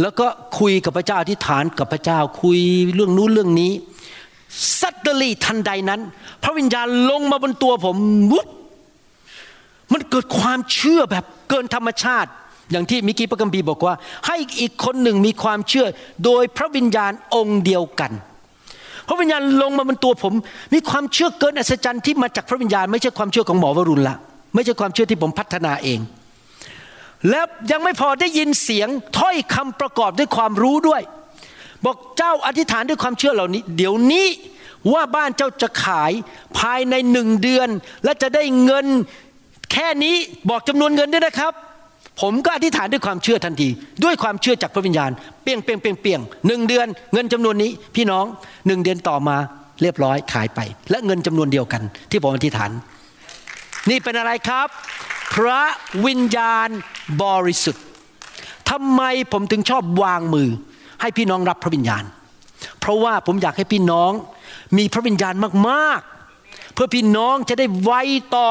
[0.00, 0.26] แล้วก็
[0.58, 2.58] คุยกับพระเจ้าอธิษฐานกับพระเจ้าคุย
[2.94, 3.72] เรื่องนู้นเรื่องนี้
[4.80, 6.00] สัตเดลีทันใดนั้น
[6.42, 7.96] พระวิญญาณลงมาบนตัวผม
[8.32, 8.46] วุบ
[9.92, 12.30] มันเกิดความเชื่อแบบเกินธรรมชาติ
[12.70, 13.94] อย่างที่มิกี้พระกัมพีบอกว่า
[14.26, 15.86] ให้อีกคนหนึ่งมีความเชื่อ
[16.24, 18.12] โดยพระวิญญาณองค์เดียวกัน
[19.08, 20.34] พระวิญญาณลงมาบนตัวผม
[20.74, 24.16] มีความเชื่อเกินอัศจรรย์ที่มาจากพระวิญญาณ ไม่ใช่ความเชื่อของหมอวรุณละ
[24.54, 26.00] ไม่ใช่ความเชื่อที่ผมพัฒนาเอง
[27.30, 28.88] แล้วยังไม่พอได้ยินเสียง
[29.18, 31.02] ถ้อยคำประกอบด้วยความรู้ด้วย
[31.84, 34.26] บอกเจ้าอธิษฐานด้วยความเชื่อเหล่านี้ เดี๋ยวนี้
[34.92, 36.12] ว่าบ้านเจ้าจะขาย
[36.58, 37.68] ภายในหนึ่งเดือน
[38.04, 38.86] และจะได้เงิน
[39.72, 40.14] แค่นี้
[40.50, 41.52] บอกจำนวนเงินด้วยนะครับ
[42.20, 43.68] ผมก็อธิษฐานด้วยความเชื่อทันที
[44.04, 45.10] ด้วยความเชื่อจากพระวิญญาณ
[45.42, 48.24] เปียงเปียงเปียงเปียงหนึ่งเดือน เงินจำนวนนี้ พี่น้อง
[48.66, 49.36] หนึ่งเดือนต่อมา
[49.82, 50.60] เรียบร้อยขายไป
[50.90, 52.70] และเงินจำนวนเดียวกัน ที่ผมอธิษฐาน
[53.90, 54.68] นี่เป็นอะไรครับ
[55.34, 55.62] พระ
[56.06, 56.68] วิญญาณ
[57.22, 57.84] บริสุทธิ์
[58.70, 59.02] ทำไม
[59.32, 60.48] ผมถึงชอบวางมือ
[61.00, 62.04] ให้พี่น้องรับพระวิญญาณ
[62.80, 64.12] เพราะว่าผมอยากให้พี่น้อง
[64.76, 65.34] มีพระวิญญาณ
[65.68, 67.92] มากๆ เพื่อพี่น้องจะได้ไว
[68.34, 68.48] ต่อ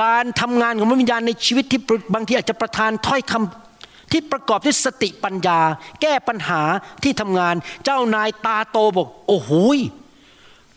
[0.00, 1.80] การทำงานของพระวิญญาณในชีวิตที่
[2.14, 5.58] บางทีอาจจะประทานถ้อยคำที่ประกอบด้วยสติปัญญา
[6.02, 6.62] แก้ปัญหา
[7.02, 7.54] ที่ทำงาน
[7.84, 9.50] เจ้านายตาโตบอก โอ้โห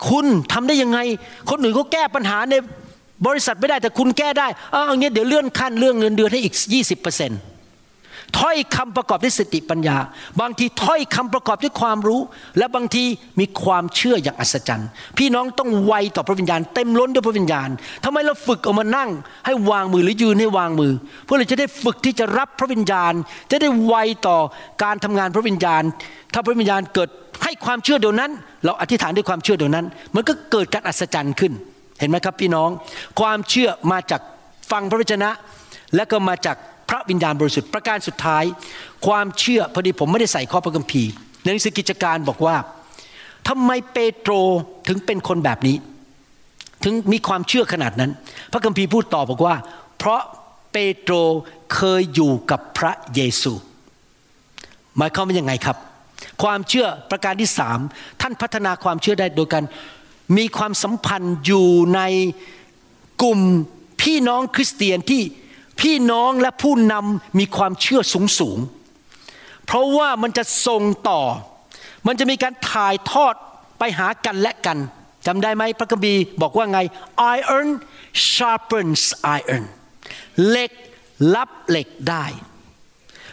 [0.10, 1.00] คุณทำได้ยังไง
[1.50, 2.56] คนอื่นเขาแก้ปัญหาใน
[3.28, 6.56] บริษัทไม่ได้แต่คุณแก้ได้เอาอย่างเงี้ยเดี๋ยวเลื่อนขั้นเรื่องเงินเดือนให้อีก
[7.02, 7.51] 20%
[8.40, 9.98] ถ้อยคำประกอบด้วยสติปัญญา
[10.42, 12.22] บางทีถ้อยคำประกอบด้วยความรู้
[12.58, 13.04] และบางที
[13.40, 17.70] มีความเชื่ออย่างอัศจรรย์ พี่น้องต้องไวต่อพระวิญญาณ เต็มล้นด้วยพระวิญญาณ
[18.04, 19.10] ทำไมเราฝึกเอามานั่ง
[19.46, 20.94] ให้วางมือหรือยืนให้วางมือ
[21.26, 23.14] เพื่อเราจะได้ฝึกที่จะรับพระวิญญาณ
[23.52, 23.96] จะได้ไว
[24.28, 24.38] ต่อ
[24.84, 25.84] การทำงานพระวิญญาณ
[26.34, 27.10] ถ้าพระวิญญาณเกิด
[27.44, 28.32] ให้ความเชื่อเดียวนั้น
[28.66, 31.54] เราอธิษฐานด้วยความเชื่อเดียวนั้น มันก็เกิดการอัศจรรย์ขึ้น
[32.00, 32.70] เห็นไหมครับพี่น้อง
[33.20, 34.22] ความเชื่อมาจาก
[34.72, 35.30] ฟังพระวจนะ
[35.96, 36.58] และก็มาจาก
[36.94, 38.44] ระวิญญาณบริสุทธิ์ประการสุดท้าย
[39.08, 41.12] ความเชื่อพอดีผมไม่ได้ใส่ข้อพระคัมภีร์
[41.42, 42.56] ในหนังสือกิจการบอกว่า
[43.48, 44.34] ทำไมเปโตร
[44.88, 45.78] ถึงเป็นคนแบบนี้
[46.84, 48.12] ถึงมีความเชื่อขนาดนั้น
[48.52, 49.56] พระคัมภีร์พูดต่อบอกว่า
[49.98, 50.22] เพราะ
[50.72, 51.14] เปโตร
[51.74, 53.54] เคยอยู่กับพระเยซู
[54.98, 55.78] หมายความว่ายังไงครับ
[56.44, 57.80] ความเชื่อประการที่สาม
[58.22, 59.64] ท่านพัฒนาความเชื่อได้โดยการ
[60.38, 62.02] มีความสัมพันธ์อยู่ใน
[63.22, 63.40] กลุ่ม
[64.02, 65.22] พี่น้องคริสเตียนที่
[65.82, 68.58] พี่น้องและผู้นำมีความเชื่อสูงสูง
[69.66, 71.22] เพราะว่ามันจะส่งต่อ
[72.08, 73.36] มันจะมีการถ่ายทอด
[73.80, 74.78] ไปหากันและกัน
[75.28, 76.80] จำได้ไหมพระคัมภีร์บอกว่าไง
[77.36, 77.70] iron
[78.32, 79.04] sharpens
[79.38, 79.64] iron
[80.48, 80.72] เหล็ก
[81.36, 82.26] รับเหล็กได้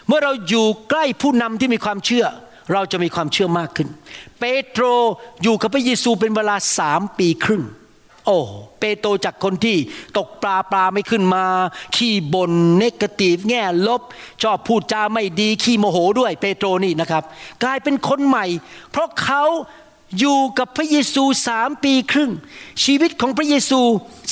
[0.07, 2.27] เมื่อเราอยู่ใกล้ผู้นำที่มีความเชื่อ
[2.73, 3.89] เราจะมีความเชื่อมากขึ้น
[4.41, 4.85] เปโตร
[5.43, 7.63] อยู่กับพระเยซูเป็นเวลาสามปีครึ่ง
[8.29, 8.41] โอ้
[8.81, 9.77] เปโตจากคนที่
[10.17, 11.45] ตกปลาปลาไม่ขึ้นมา
[11.97, 14.03] ขี้บนเนกาทีฟแง่ลบ
[14.43, 17.23] ชอบพูดจาไม่ดีขี้โมโหด้วยเปโตรนี่นะครับ
[17.65, 18.47] กลายเป็นคนใหม่
[18.91, 19.43] เพราะเขา
[20.19, 22.31] อยู่กับพระเยซูสามปีครึ่ง
[22.85, 23.81] ชีวิตของพระเยซู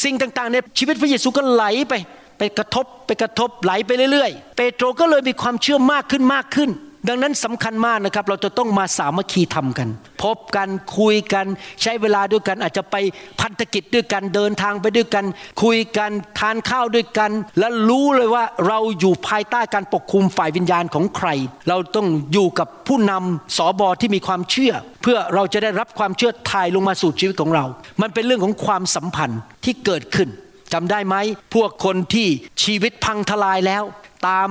[0.05, 1.95] สิ่งต่างๆในชีวิตพระเยซูก็ไหลไป
[2.39, 6.71] ไปกระทบไปกระทบไหลไปเรื่อยๆ เปโตรก็เลยมีความเชื่อมากขึ้นมากขึ้น
[7.09, 9.89] ดังนั้นสำคัญมากนะครับ เราจะต้องมาสามัคคีทำกัน
[10.23, 10.69] พบกัน
[10.99, 11.47] คุยกัน
[11.83, 12.97] ใช้เวลาด้วยกัน อาจจะไป
[13.41, 15.25] พันธกิจด้วยกันเดินทางไปด้วยกัน
[15.63, 21.29] คุยกันทานข้าวด้วยกัน และรู้เลยว่าเราอยู่ภายใต้การปกคุมฝ่ายวิญญาณของใคร
[21.69, 24.73] เราต้องอยู่กับผู้นำสอบอที่มีความเชื่อ
[25.03, 27.65] เพื่อเราจะได้รับความเชื่อถ่ายลงมาสู่ชีวิตของเรา
[28.03, 30.29] มันเป็นเรื่องของความสัมพันธ์ที่เกิดขึ้น
[30.73, 31.17] จำได้ไหม
[31.55, 32.29] พวกคนที่
[32.63, 33.83] ชีวิตพังทลายแล้ว
[34.29, 34.49] ตาม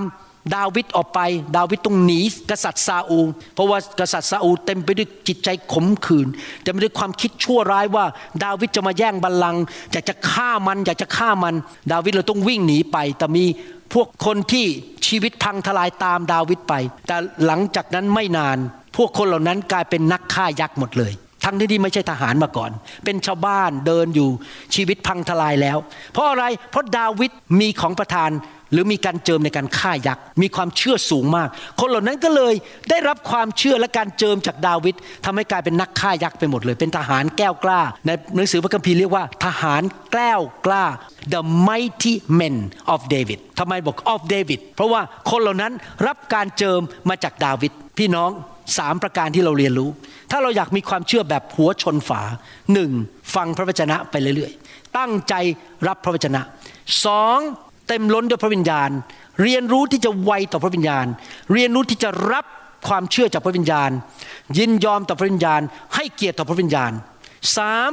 [0.56, 1.20] ดาวิดออกไป
[1.58, 2.20] ดาวิดต้องหนี
[2.50, 6.28] กษัตริย์ซาอูลเพราะว่ากษัตริย์ซาอูลเต็มไปด้วยจิตใจขมขื่น
[6.64, 8.06] เต็มไปด้วยความคิดชั่วร้ายว่า
[8.43, 11.56] ดาวิดจะมาแย่งบัลลังก์อยากจะฆ่ามันอยากจะฆ่ามัน
[11.91, 13.46] ดาวิดเราต้องวิ่งหนีไป แต่มี
[13.93, 14.66] พวกคนที่
[15.08, 16.74] ชีวิตพังทลายตามดาวิดไป
[17.08, 18.58] แต่หลังจากนั้นไม่นาน
[18.96, 22.72] พวกคนเหล่านั้นกลายเป็นนักฆ่ายักษ์หมดเลยทั้งที่ที่ไม่ใช่ทหารมาก่อน
[23.06, 24.30] เป็นชาวบ้านเดินอยู่
[24.76, 25.78] ชีวิตพังทลายแล้ว
[26.14, 28.32] เพราะอะไร เพราะดาวิดมีของประทาน
[28.72, 31.49] หรือมีการเจิมในการฆ่ายักษ์มีความเชื่อสูงมาก
[31.80, 32.53] คนเหล่านั้นก็เลย
[32.89, 34.95] ได้รับความเชื่อและการเจิมจากดาวิด
[35.26, 39.82] ทำให้กลายเป็นนักฆ่ายักษ์ไปหมดเลย เป็นทหารแก้วกล้า ในหนังสือพระคัมภีร์เรียกว่าทหาร
[40.13, 40.86] แก้วกล้า
[41.34, 42.55] the mighty men
[42.93, 45.74] of David ทำไมบอก of David เพราะว่าคนเหล่านั้น
[46.07, 48.32] รับการเจิมมาจากดาวิดพี่น้อง
[48.78, 49.89] สามประการที่เราเรียนรู้
[50.32, 52.22] ถ้าเราอยากมีความเชื่อแบบหัวชนฝา
[52.74, 52.91] หนึ่ง
[53.36, 55.34] ฟังพระวจนะไปเรื่อยๆ ตั้งใจ
[55.88, 56.41] รับพระวจนะ
[57.05, 57.39] สอง
[57.88, 58.90] เต็มล้นด้วยพระวิญญาณ
[59.42, 61.06] เรียนรู้ที่จะไวต่อพระวิญญาณ
[61.54, 62.46] เรียนรู้ที่จะรับ
[62.88, 63.92] ความเชื่อจากพระวิญญาณ
[64.58, 65.62] ยินยอมต่อพระวิญญาณ
[65.96, 66.92] ให้เกียรติต่อพระวิญญาณ
[67.58, 67.92] สาม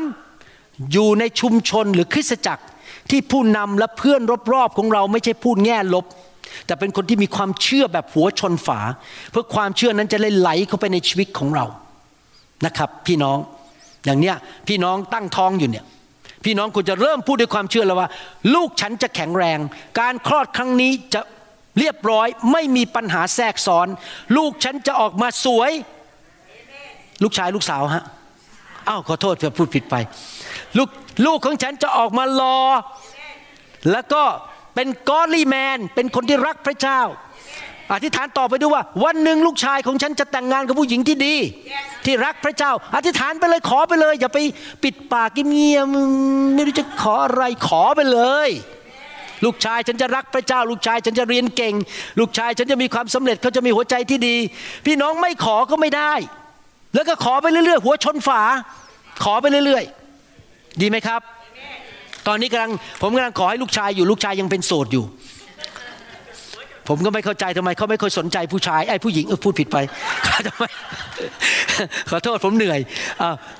[0.92, 2.64] อยู่ในชุมชนหรือคริสตจักร
[3.10, 4.20] ที่ผู้นำและเพื่อน
[4.52, 6.04] รอบๆของเราไม่ใช่พูดแง่ลบ
[6.66, 8.80] แต่เป็นคนที่มีความเชื่อแบบหัวชนฝา
[9.30, 11.64] เพื่อความเชื่อนั้นจะเลยไหลเข้าไปในชีวิตของเรา
[12.66, 13.38] นะครับ พี่น้อง
[14.04, 14.36] อย่างเนี้ย
[14.68, 15.84] พี่น้องตั้งท้องอยู่เนี่ย
[16.44, 18.08] พี่น้องควรจะเริ่มพูดด้วยความเชื่อแล้วว่า
[18.54, 19.58] ลูกฉันจะแข็งแรง
[20.00, 21.20] การคลอดครั้งนี้จะ
[21.78, 23.88] เรียบร้อย ไม่มีปัญหาแทรกซ้อน
[24.36, 25.70] ลูกฉันจะออกมาสวย
[27.22, 28.04] ลูกชายลูกสาวฮะ
[28.88, 29.94] อ้าวขอโทษเผื่อพูดผิดไป
[30.78, 30.88] ลูก
[31.26, 32.58] ลูกของฉันจะออกมารอ
[33.90, 34.22] แล้วก็
[34.74, 37.00] เป็นกอลี่แมน เป็นคนที่รักพระเจ้า
[37.94, 41.34] อธิษฐานต่อไปด้วยว่า วันหนึ่งลูกชายของฉันจะแต่งงานกับผู้หญิงที่ดี
[42.04, 44.38] ที่รักพระเจ้า อธิษฐานไปเลยขอไปเลย อย่าไป
[44.84, 48.48] ปิดปากเงียบๆไม่รู้จะขออะไรขอไปเลย
[49.44, 51.74] ลูกชายฉันจะรักพระเจ้า ลูกชายฉันจะเรียนเก่ง
[52.18, 54.36] ลูกชายฉันจะมีความสำเร็จเขาจะมีหัวใจที่ดี
[54.86, 56.12] พี่น้องไม่ขอก็ไม่ได้
[56.94, 58.42] แล้วก็ขอไปเรื่อยๆ หัวชนฝา
[59.24, 61.20] ขอไปเรื่อยๆ ดีไหมครับ
[62.26, 65.04] ตอนนี้กำลังผมกำลังขอให้ลูกชายอยู่ลูกชายยังเป็นโสดอยู่
[66.88, 69.76] ผมก็ไม่เข้าใจทำไมเขาไม่ค่อยสนใจผู้ชายไอ้ผู้หญิงเออพูดผิดไป
[70.46, 70.64] ทำไม
[72.10, 72.80] ขอโทษผมเหนื่อย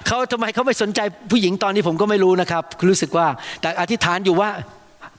[0.07, 1.01] เขาทำไมเขาไม่สนใจ
[1.31, 3.27] ผู้หญิงตอนนี้ผมก็ไม่รู้นะครับรู้สึกว่า
[3.61, 4.51] แต่อธิษฐานอยู่ว่า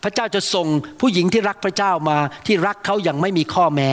[0.04, 0.68] พระเจ้าจะส่ง
[1.02, 3.90] ผู้หญิงที่รักพระเจ้ามาที่รักเขาอย่างไม่มีข้อแม้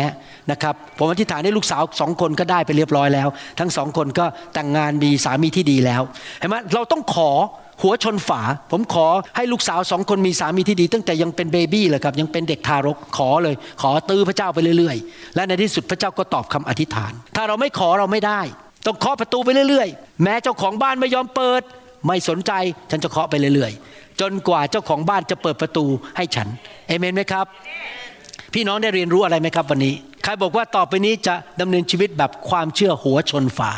[0.50, 6.02] นะครับผมอธิษฐานให้ลูกสาวสองคนก็ได้ไปเรียบร้อยแล้ว ทั้งสองคนก็แต่งงานมีสามีที่ดีแล้ว
[6.38, 7.30] เห็นไหมเราต้องขอ
[7.82, 8.40] หัวชนฝา
[8.72, 9.06] ผมขอ
[9.36, 18.40] ให้ลูกสาวสองคนมีสามีที่ดี ตั้งแต่ยังเป็นเบบี้เลยครับยังเป็นเด็กทารกขอเลย ขอตื้อพระเจ้าไปเรื่อยๆ และในที่สุดพระเจ้าก็ตอบคำอธิษฐาน ถ้าเราไม่ขอเราไม่ได้
[18.86, 21.62] ต้องเคาะประตูไปเรื่อยๆ แม้เจ้าของบ้านไม่ยอมเปิด
[22.06, 22.52] ไม่สนใจ
[22.90, 25.84] ฉันจะเคาะไปเรื่อยๆ จนกว่าเจ้าของบ้านจะเปิดประตู
[26.16, 26.48] ให้ฉัน
[26.88, 27.46] เอเมนไหมครับ
[28.54, 33.72] พี่น้องได้เรียนรู้อะไรไหมครับวันนี้ ใครบอกว่าต่อไปนี้จะดำเนินชีวิตแบบความเชื่อหัวชนฝา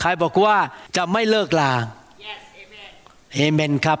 [0.00, 0.56] ใครบอกว่า
[0.96, 1.72] จะไม่เลิกลา
[3.34, 3.98] เอเมนครับ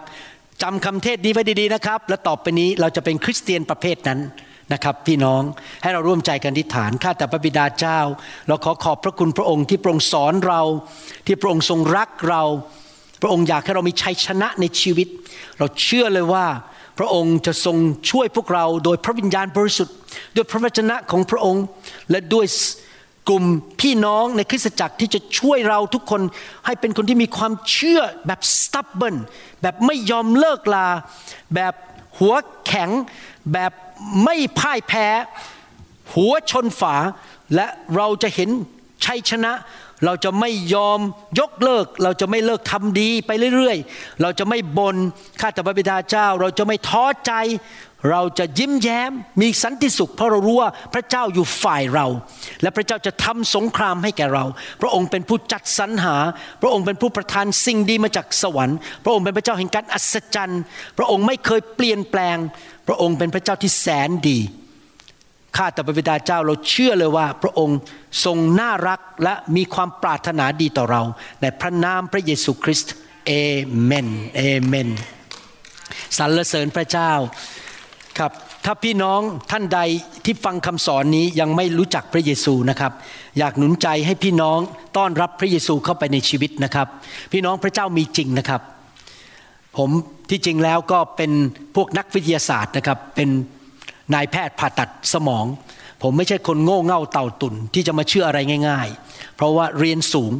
[0.62, 4.20] จำคำเทศนี้ไว้ดีๆนะครับ และต่อไปนี้เราจะเป็นคริสเตียนประเภทนั้น
[4.72, 5.42] นะครับ พี่น้อง
[5.82, 8.00] ให้เราร่วมใจกันทิฐานข้าแต่พระบิดาเจ้า
[8.48, 10.62] เราขอขอบพระคุณพระองค์ที่พระองค์สอนเรา
[11.26, 12.42] ที่พระองค์ทรงรักเรา
[13.22, 15.08] พระองค์อยากให้เรามีชัยชนะในชีวิต
[15.58, 16.46] เราเชื่อเลยว่า
[16.98, 17.76] พระองค์จะทรง
[18.10, 19.96] ช่วยพวกเราโดยพระวิญญาณบริสุทธิ์
[20.36, 21.64] ด้วยพระวจนะของพระองค์
[22.10, 22.46] และด้วย
[23.28, 23.44] กลุ่ม
[23.80, 26.20] พี่น้องในคริสตจักรที่จะช่วยเราทุกคน
[26.66, 29.16] ให้เป็นคนที่มีความเชื่อแบบ stubborn
[29.62, 30.88] แบบไม่ยอมเลิกลา
[31.54, 31.74] แบบ
[32.18, 32.34] หัว
[32.66, 32.90] แข็ง
[33.52, 33.72] แบบ
[34.24, 35.06] ไม่พ่ายแพ้
[36.14, 36.96] หัวชนฝา
[37.54, 37.66] และ
[37.96, 38.50] เราจะเห็น
[39.04, 39.52] ชัยชนะ
[40.04, 41.00] เราจะไม่ยอม
[41.40, 44.96] ยกเลิก เราจะไม่เลิกทำดีไปเรื่อยๆ เราจะไม่บน่น
[45.40, 47.32] ข้าแต่พระบิดาเจ้า เราจะไม่ท้อใจ
[48.10, 52.06] เราจะยิ้มแย้มมีสันติสุข เพราะเรารู้ว่าพระเจ้าอยู่ฝ่ายเรา
[52.62, 54.44] และพระเจ้าจะทำสงครามให้แก่เรา
[54.80, 56.16] พระองค์เป็นผู้จัดสรรหา
[56.62, 60.62] พระองค์เป็นผู้ประทานสิ่งดีมาจากสวรรค์ พระองค์เป็นพระเจ้าแห่งการอัศจรรย์
[60.98, 62.36] พระองค์ไม่เคยเปลี่ยนแปลง
[62.88, 64.38] พระองค์เป็นพระเจ้าที่แสนดี
[65.56, 67.78] ข้าแต่พระบิดาเจ้าเราเชื่อเลยว่า พระองค์
[68.24, 71.02] ทรงน่ารักและมีความปรารถนาดีต่อเรา
[71.40, 72.92] ในพระนามพระเยซูคริสต์
[73.26, 73.32] เอ
[73.82, 74.88] เมนเอเมน
[76.18, 77.12] สรรเสริญพระเจ้า
[78.20, 78.32] ครับ
[78.64, 79.80] ถ้าพี่น้องท่านใด
[80.24, 82.92] ที่ฟังคำสอนนี้ยังไม่รู้จักพระเยซูนะครับ
[83.38, 84.58] อยากหนุนใจให้พี่น้อง
[84.96, 86.86] ต้อนรับพระเยซูเข้าไปในชีวิตนะครับ
[87.32, 88.60] พี่น้องพระเจ้ามีจริงนะครับ
[89.76, 89.90] ผม
[90.30, 91.32] ที่จริงแล้วก็เป็น
[91.74, 93.28] พวกนักวิทยาศาสตร์นะครับ เป็น
[94.14, 95.44] นายแพทย์ผ่าตัดสมอง
[96.02, 98.38] ผมไม่ใช่คนโง่เง่าเต่าตุนที่จะมาเชื่ออะไร
[98.68, 100.32] ง่าย ๆ เพราะว่าเรียนสูง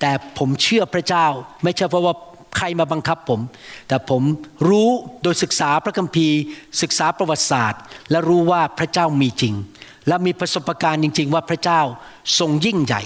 [0.00, 1.26] แต่ผมเชื่อพระเจ้า
[1.64, 2.14] ไม่ใช่เพราะว่า
[2.56, 3.40] ใครมาบังคับผม
[3.88, 4.22] แต่ผม
[4.68, 4.90] รู้
[5.22, 6.38] โดยศึกษาพระคัมภีร์
[6.82, 7.80] ศึกษาประวัติศาสตร์
[8.10, 9.54] และรู้ว่าพระเจ้ามีจริง
[10.08, 11.80] และมีประสบการณ์จริง ๆ ว่าพระเจ้า
[12.38, 13.02] ทรงยิ่งใหญ่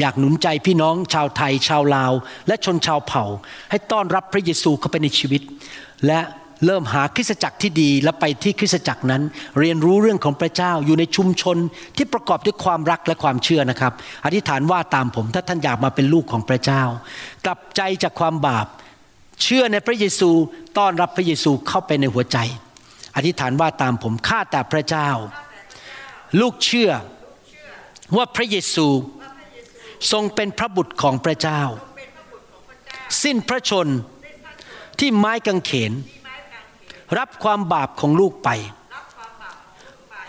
[0.00, 2.12] อยากหนุนใจพี่น้องชาวไทย ชาวลาว
[2.46, 3.24] และชนชาวเผ่า
[3.70, 5.42] ให้ต้อนรับพระเยซูเข้าไปในชีวิต
[6.06, 6.20] และ
[6.64, 9.22] เริ่มหาคริสตจักรที่ดีและไปที่คริสตจักรนั้น
[9.60, 11.56] เรียนรู้เรื่องของพระเจ้าอยู่ในชุมชน
[11.96, 13.92] ที่ประกอบด้วยความรักและความเชื่อนะครับ
[14.24, 16.82] อธิษฐานว่าตามผมถ้าท่านอยากมาเป็นลูกของพระเจ้า
[17.46, 18.66] กลับใจจากความบาป
[19.42, 20.30] เชื่อในพระเยซู
[20.78, 22.38] ต้อนรับพระเยซูเข้าไปในหัวใจ
[23.16, 25.08] อธิษฐานว่าตามผมข้าแต่พระเจ้า
[26.40, 26.90] ลูกเชื่อ
[28.16, 28.86] ว่าพระเยซู
[30.12, 31.62] ทรงเป็นพระบุตรของพระเจ้า
[33.22, 33.88] สิ้นพระชน
[34.98, 35.92] ที่ไม้กางเขน
[37.18, 38.50] รับความบาปของลูกไป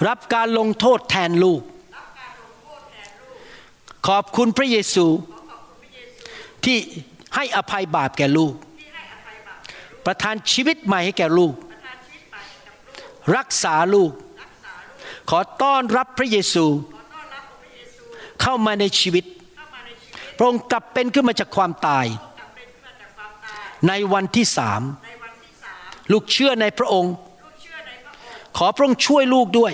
[0.07, 1.61] รับการลงโทษแทนลูก
[4.07, 5.05] ขอบคุณพระเยซู
[6.65, 6.77] ที่
[7.35, 8.53] ให้อภัยบาปแก่ลูก
[10.05, 11.53] ประทานชีวิตใหม่ให้แก่ลูก
[13.35, 14.11] รักษาลูก
[15.29, 16.65] ขอต้อนรับพระเยซู
[18.41, 19.25] เข้ามาในชีวิต
[20.37, 22.05] พระองค์กลับเป็นขึ้นมาจากความตาย
[23.87, 24.81] ในวันที่สาม
[26.11, 27.13] ลูกเชื่อในพระองค์
[28.57, 29.73] ขอพระองค์ช่วยลูกด้วย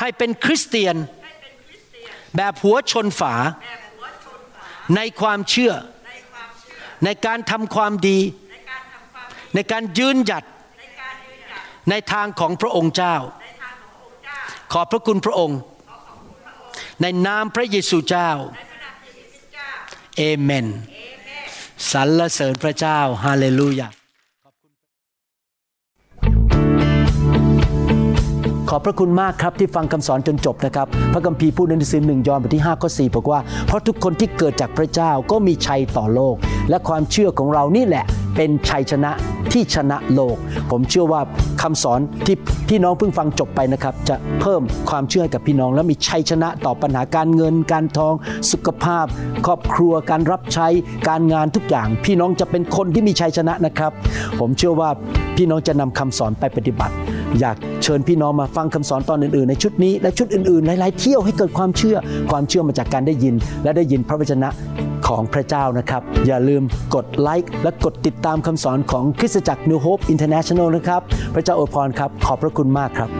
[0.00, 0.96] ให้เป็นคริสเตียน
[2.36, 3.34] แบบหัวชนฝา
[4.96, 5.72] ในความเชื่อ
[7.04, 8.18] ในการทำความดี
[9.54, 10.44] ในการยืนหยัด
[11.90, 13.16] ในทางของพระองค์เจ้า
[14.72, 15.60] ขอบพระคุณพระองค์
[17.02, 18.30] ในนามพระเยซูเจ้า
[20.16, 20.66] เอเมน
[21.92, 23.88] สรรเสริญพระเจ้า ฮาเลลูยา
[28.72, 36.36] ขอบพระคุณมากครับที่ฟังคำสอนจนจบนะครับ พระคัมภีร์พูดในหนังสือหนึ่งยอห์นบทที่5ข้อ4บอกว่า เพราะทุกคนที่เกิดจากพระเจ้าก็มีชัยต่อโลก
[36.70, 38.04] และความเชื่อของเรานี่แหละ
[38.36, 39.10] เป็นชัยชนะ
[39.52, 40.36] ที่ชนะโลก
[40.70, 41.20] ผมเชื่อว่า
[41.62, 42.36] คำสอนที่
[42.68, 48.14] พี่น้องเพิ่งฟังจบไปนะครับ จะเพิ่มความเชื่อให้กับพี่น้อง และมีชัยชนะต่อปัญหาการเงิน การทอง
[48.52, 49.06] สุขภาพ
[49.46, 50.68] ครอบครัวการรับใช้
[51.08, 53.92] การงานทุกอย่าง พี่น้องจะเป็นคนที่มีชัยชนะนะครับ
[54.40, 54.90] ผมเชื่อว่า
[55.36, 56.94] พี่น้องจะนำคำสอนไปปฏิบัติ
[57.38, 61.96] อยากเชิญพี่น้องมาฟังคำสอนตอนอื่นๆ ในชุดนี้และชุดอื่นๆ หลายๆ เที่ยวให้เกิดความเชื่อ
[62.30, 64.48] ความเชื่อมาจากการได้ยิน และได้ยินพระวจนะ
[65.06, 66.62] ของพระเจ้านะครับ อย่าลืม
[66.94, 71.00] กดไลค์และกดติดตามคำสอนของคริสตจักร New Hope International นะครับ
[71.34, 73.10] พระเจ้าอวยพรครับ ขอบพระคุณมากครับ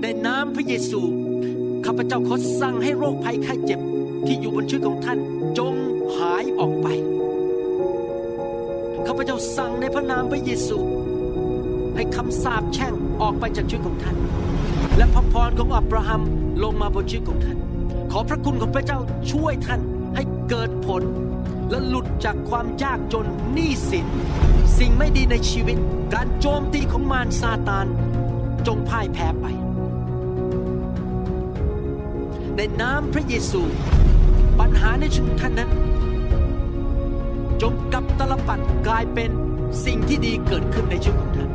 [0.00, 1.00] ในน้ำพระเยซู
[1.84, 3.80] ข้าพเจ้าขอสั่งให้โรคภัยไข้เจ็บ
[4.26, 5.18] ที่อยู่บนชีวิตของท่าน
[5.58, 5.74] จง
[6.16, 6.88] หายออกไป
[9.06, 10.78] ข้าพเจ้าสั่งในพระนามพระเยซู
[11.96, 14.16] ให้คำสาปแช่งออกไปจากชีวิตของท่าน
[14.96, 16.22] และพระพรของอับราฮัม
[16.62, 17.58] ลงมาบนชีวิตของท่าน
[18.12, 18.98] ขอพระคุณของพระเจ้า
[19.30, 19.80] ช่วยท่าน
[20.14, 21.02] ให้เกิดผล
[21.70, 24.06] และหลุดจากความยากจนหนี้สิน
[24.78, 25.78] สิ่งไม่ดีในชีวิต
[26.14, 27.86] การโจมตีของมารซาตาน
[28.66, 29.46] จงพ่ายแพ้ไป
[32.56, 33.62] ในนามพระเยซู
[34.60, 35.70] ปัญหาในชีวิตท่านนั้น
[37.62, 39.30] จงกับตลปัดกลายเป็น
[39.84, 41.50] สิ่งที่ดีเกิดขึ้นในชีวิตของท่าน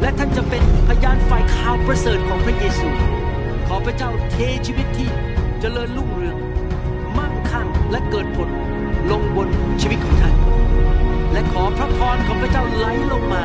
[0.00, 2.88] และท่านจะเป็นพยานฝ่ายข่าวประเสริฐของพระเยซู
[3.66, 5.08] ขอพระเจ้าเทชีวิตที่
[5.60, 6.36] เจริญรุ่งเรือง
[7.18, 8.48] มั่งคั่งและเกิดผล
[9.10, 9.48] ลงบน
[9.80, 10.34] ชีวิตของท่าน
[11.32, 13.42] และขอพระพรของพระเจ้าไหลลงมา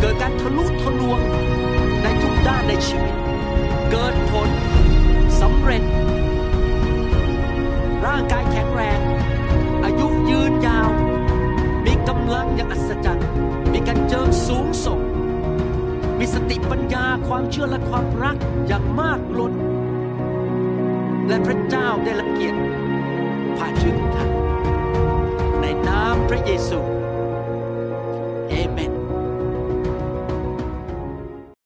[0.00, 1.20] เกิดการทะลุทะลวง
[2.02, 3.14] ในทุกด้านในชีวิต
[3.90, 4.48] เกิดผล
[5.40, 5.82] สำเร็จ
[8.08, 9.00] ร่างกายแข็งแรง
[9.84, 10.90] อายุยืนยาว
[11.84, 13.28] มีกำลังอย่างอัศจรรย์
[13.72, 15.00] มีการเจิมสูงส่ง
[16.18, 18.36] มีสติปัญญาความเชื่อและความรัก
[18.66, 19.54] อย่างมากล้น
[21.28, 22.60] และพระเจ้าได้ละเกียรติ
[23.58, 24.30] ผ่านชีวิตของท่าน
[25.60, 26.80] ในนามพระเยซู